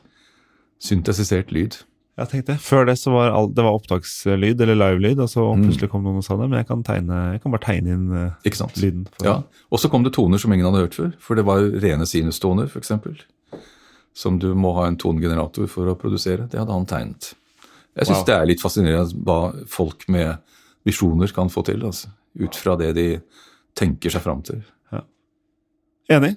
syntesisert 0.81 1.51
lyd. 1.53 1.77
Jeg 2.19 2.27
tenkte, 2.29 2.55
Før 2.61 2.85
det 2.89 2.97
så 2.99 3.11
var 3.13 3.31
all, 3.33 3.47
det 3.55 3.63
var 3.63 3.77
opptakslyd 3.79 4.59
eller 4.61 4.75
livelyd, 4.77 5.19
og 5.23 5.29
så 5.31 5.45
Mm. 5.55 5.63
plutselig 5.65 5.89
kom 5.89 6.03
noen 6.03 6.17
og 6.19 6.23
sa 6.25 6.35
det. 6.35 6.49
Men 6.49 6.59
jeg 6.59 6.67
kan, 6.67 6.83
tegne, 6.83 7.19
jeg 7.33 7.41
kan 7.41 7.51
bare 7.53 7.63
tegne 7.65 7.87
inn 7.95 8.11
eh, 8.17 8.31
Ikke 8.45 8.57
sant? 8.59 8.75
lyden. 8.77 9.07
Ja, 9.23 9.43
Og 9.71 9.79
så 9.79 9.89
kom 9.89 10.03
det 10.03 10.13
toner 10.13 10.37
som 10.37 10.51
ingen 10.53 10.65
hadde 10.67 10.83
hørt 10.83 10.93
før. 10.97 11.13
For 11.19 11.35
det 11.35 11.45
var 11.45 11.59
rene 11.81 12.05
sinustoner, 12.05 12.67
f.eks. 12.67 12.91
Som 14.13 14.39
du 14.39 14.53
må 14.53 14.73
ha 14.75 14.87
en 14.87 14.97
tonegenerator 14.97 15.67
for 15.71 15.85
å 15.87 15.95
produsere. 15.95 16.49
Det 16.49 16.59
hadde 16.59 16.71
han 16.75 16.85
tegnet. 16.85 17.33
Jeg 17.95 18.07
syns 18.07 18.17
Wow. 18.17 18.25
det 18.25 18.35
er 18.35 18.45
litt 18.45 18.61
fascinerende 18.61 19.23
hva 19.23 19.65
folk 19.67 20.07
med 20.09 20.37
visjoner 20.85 21.31
kan 21.33 21.47
få 21.49 21.63
til. 21.65 21.79
Altså, 21.85 22.09
ut 22.39 22.55
fra 22.55 22.75
det 22.75 22.93
de 22.95 23.21
tenker 23.75 24.09
seg 24.11 24.21
fram 24.21 24.41
til. 24.43 24.61
Enig. 26.09 26.35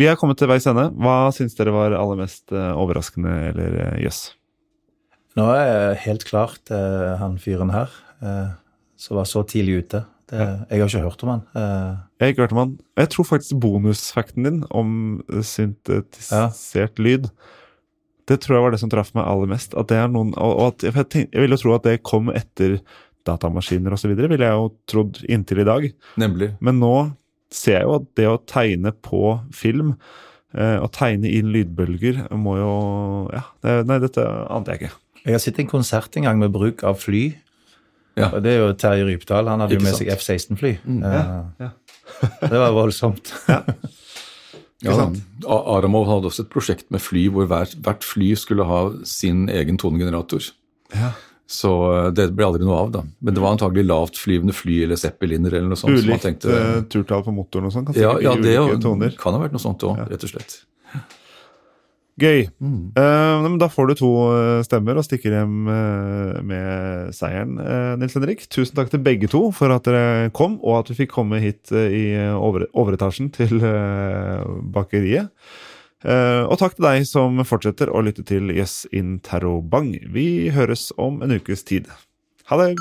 Vi 0.00 0.06
er 0.08 0.16
kommet 0.16 0.38
til 0.40 0.48
veis 0.48 0.64
ende. 0.64 0.86
Hva 0.96 1.28
syns 1.36 1.52
dere 1.58 1.74
var 1.74 1.92
aller 1.92 2.22
mest 2.22 2.54
eh, 2.56 2.70
overraskende 2.72 3.34
eller 3.50 3.74
jøss? 4.00 4.00
jøss? 4.06 4.20
Nå 5.36 5.44
er 5.52 5.98
helt 6.06 6.24
klart 6.24 6.72
eh, 6.72 7.10
han 7.20 7.36
fyren 7.42 7.72
her, 7.74 7.92
eh, 8.24 8.48
som 8.96 9.18
var 9.20 9.28
så 9.28 9.44
tidlig 9.44 9.82
ute. 9.84 10.00
Det, 10.30 10.40
Jeg 10.70 10.80
har 10.80 10.88
ikke 10.88 11.04
hørt 11.04 11.24
om 11.26 11.32
han. 11.34 11.42
Eh, 11.52 11.92
Jeg 12.16 12.24
har 12.24 12.32
ikke 12.32 12.44
hørt 12.46 12.56
om 12.56 12.62
han. 12.62 12.72
Jeg 13.02 13.12
tror 13.12 13.28
faktisk 13.28 13.60
bonusfakten 13.60 14.48
din 14.48 14.62
om 14.70 14.90
syntetisert 15.28 16.56
syntetisert 16.56 16.98
lyd 17.02 17.30
Det 18.30 18.40
tror 18.40 18.56
jeg 18.56 18.64
var 18.64 18.70
det 18.72 18.80
som 18.80 18.90
traff 18.92 19.12
meg 19.18 19.26
aller 19.26 19.52
mest. 19.52 19.76
At 19.76 19.92
det 19.92 20.00
er 20.00 20.08
noen, 20.08 20.32
og, 20.38 20.56
og 20.56 20.66
at, 20.72 20.88
jeg, 20.88 21.08
tenk, 21.12 21.32
jeg 21.34 21.44
vil 21.44 21.56
jo 21.58 21.60
tro 21.60 21.76
at 21.76 21.84
det 21.84 21.98
kom 22.06 22.32
etter 22.32 22.78
datamaskiner 23.28 23.92
osv., 23.92 24.14
ville 24.16 24.38
jeg 24.38 24.56
jo 24.56 24.68
trodd 24.88 25.20
inntil 25.28 25.60
i 25.60 25.66
dag. 25.68 25.88
Nemlig. 26.16 26.54
Men 26.64 26.80
nå 26.80 26.94
ser 27.50 27.80
jeg 27.80 27.86
jo 27.88 27.94
at 27.98 28.08
det 28.18 28.26
å 28.30 28.38
tegne 28.48 28.92
på 28.92 29.22
film, 29.54 29.94
å 30.54 30.80
og 30.82 30.90
tegne 30.96 31.30
inn 31.30 31.52
lydbølger, 31.54 32.24
må 32.34 32.56
jo 32.58 32.70
Ja, 33.34 33.44
det, 33.62 33.74
nei, 33.86 33.98
dette 34.02 34.24
ante 34.50 34.74
jeg 34.74 34.80
ikke. 34.82 34.96
jeg 35.24 35.36
har 35.36 35.42
sett 35.44 35.60
en 35.62 35.68
konsert 35.70 36.16
en 36.18 36.26
gang 36.26 36.38
med 36.42 36.50
bruk 36.54 36.82
av 36.82 36.98
fly. 36.98 37.36
Ja. 38.18 38.32
Og 38.34 38.42
det 38.42 38.56
er 38.56 38.58
jo 38.64 38.72
Terje 38.74 39.04
Rypdal. 39.06 39.46
Han 39.48 39.60
hadde 39.62 39.76
jo 39.78 39.84
med 39.84 39.94
sant. 39.94 40.00
seg 40.02 40.10
F-16-fly. 40.16 40.72
Mm. 40.84 41.02
Eh, 41.06 41.14
Ja, 41.14 41.44
ja. 41.60 41.70
Det 42.42 42.58
var 42.58 42.72
voldsomt. 42.76 43.30
Ja, 44.80 44.94
Ja, 44.96 45.56
Aramov 45.76 46.06
hadde 46.08 46.30
også 46.30 46.46
et 46.46 46.48
prosjekt 46.52 46.86
med 46.90 47.02
fly 47.04 47.26
hvor 47.28 47.44
hvert, 47.50 47.74
hvert 47.84 48.04
fly 48.06 48.30
skulle 48.34 48.64
ha 48.64 48.78
sin 49.04 49.42
egen 49.52 49.76
tonegenerator. 49.76 50.46
Ja. 50.96 51.10
Så 51.50 51.70
eh, 51.90 52.08
det 52.14 52.28
ble 52.38 52.46
aldri 52.46 52.62
noe 52.62 52.78
av, 52.78 52.90
da. 52.94 53.02
Men 53.18 53.34
det 53.34 53.42
var 53.42 53.56
antagelig 53.56 53.82
lavtflyvende 53.88 54.54
fly 54.54 54.84
eller 54.86 54.98
zeppeliner 55.00 55.56
eller 55.58 55.72
noe 55.72 55.78
sånt. 55.80 55.98
Ulikt 55.98 56.22
tenkte, 56.22 56.54
uh, 56.54 56.82
turtall 56.90 57.24
på 57.26 57.34
motoren 57.34 57.66
og 57.66 57.74
sånn. 57.74 57.88
Kan 57.88 57.98
ja, 57.98 58.12
ja, 58.22 58.36
det 58.38 58.54
jo- 58.54 58.76
kan 59.18 59.34
ha 59.34 59.40
vært 59.42 59.56
noe 59.56 59.62
sånt 59.62 59.82
òg, 59.82 59.98
rett 60.12 60.26
og 60.26 60.30
slett. 60.30 60.60
Gøy. 62.20 62.50
Mm. 62.60 62.92
Uh, 62.94 63.36
men 63.46 63.56
da 63.58 63.66
får 63.72 63.88
du 63.88 63.94
to 63.96 64.10
stemmer 64.66 64.98
og 65.00 65.06
stikker 65.06 65.34
hjem 65.38 65.56
med 66.46 67.14
seieren, 67.16 67.56
Nils 67.98 68.14
Henrik. 68.14 68.44
Tusen 68.52 68.76
takk 68.76 68.92
til 68.92 69.02
begge 69.02 69.30
to 69.32 69.48
for 69.56 69.72
at 69.74 69.88
dere 69.88 70.28
kom, 70.36 70.58
og 70.60 70.82
at 70.82 70.92
vi 70.92 71.00
fikk 71.00 71.16
komme 71.16 71.40
hit 71.42 71.72
i 71.72 72.12
over, 72.36 72.68
overetasjen 72.78 73.32
til 73.34 73.58
bakeriet. 74.70 75.32
Eh, 76.00 76.44
og 76.48 76.56
takk 76.60 76.78
til 76.78 76.86
deg 76.86 77.04
som 77.08 77.42
fortsetter 77.44 77.92
å 77.92 78.00
lytte 78.04 78.24
til 78.28 78.52
Yes 78.54 78.86
in 78.92 79.18
Terrobang. 79.24 79.92
Vi 80.14 80.48
høres 80.54 80.88
om 80.96 81.20
en 81.24 81.36
ukes 81.36 81.66
tid. 81.68 81.90
Ha 82.48 82.60
det! 82.60 82.72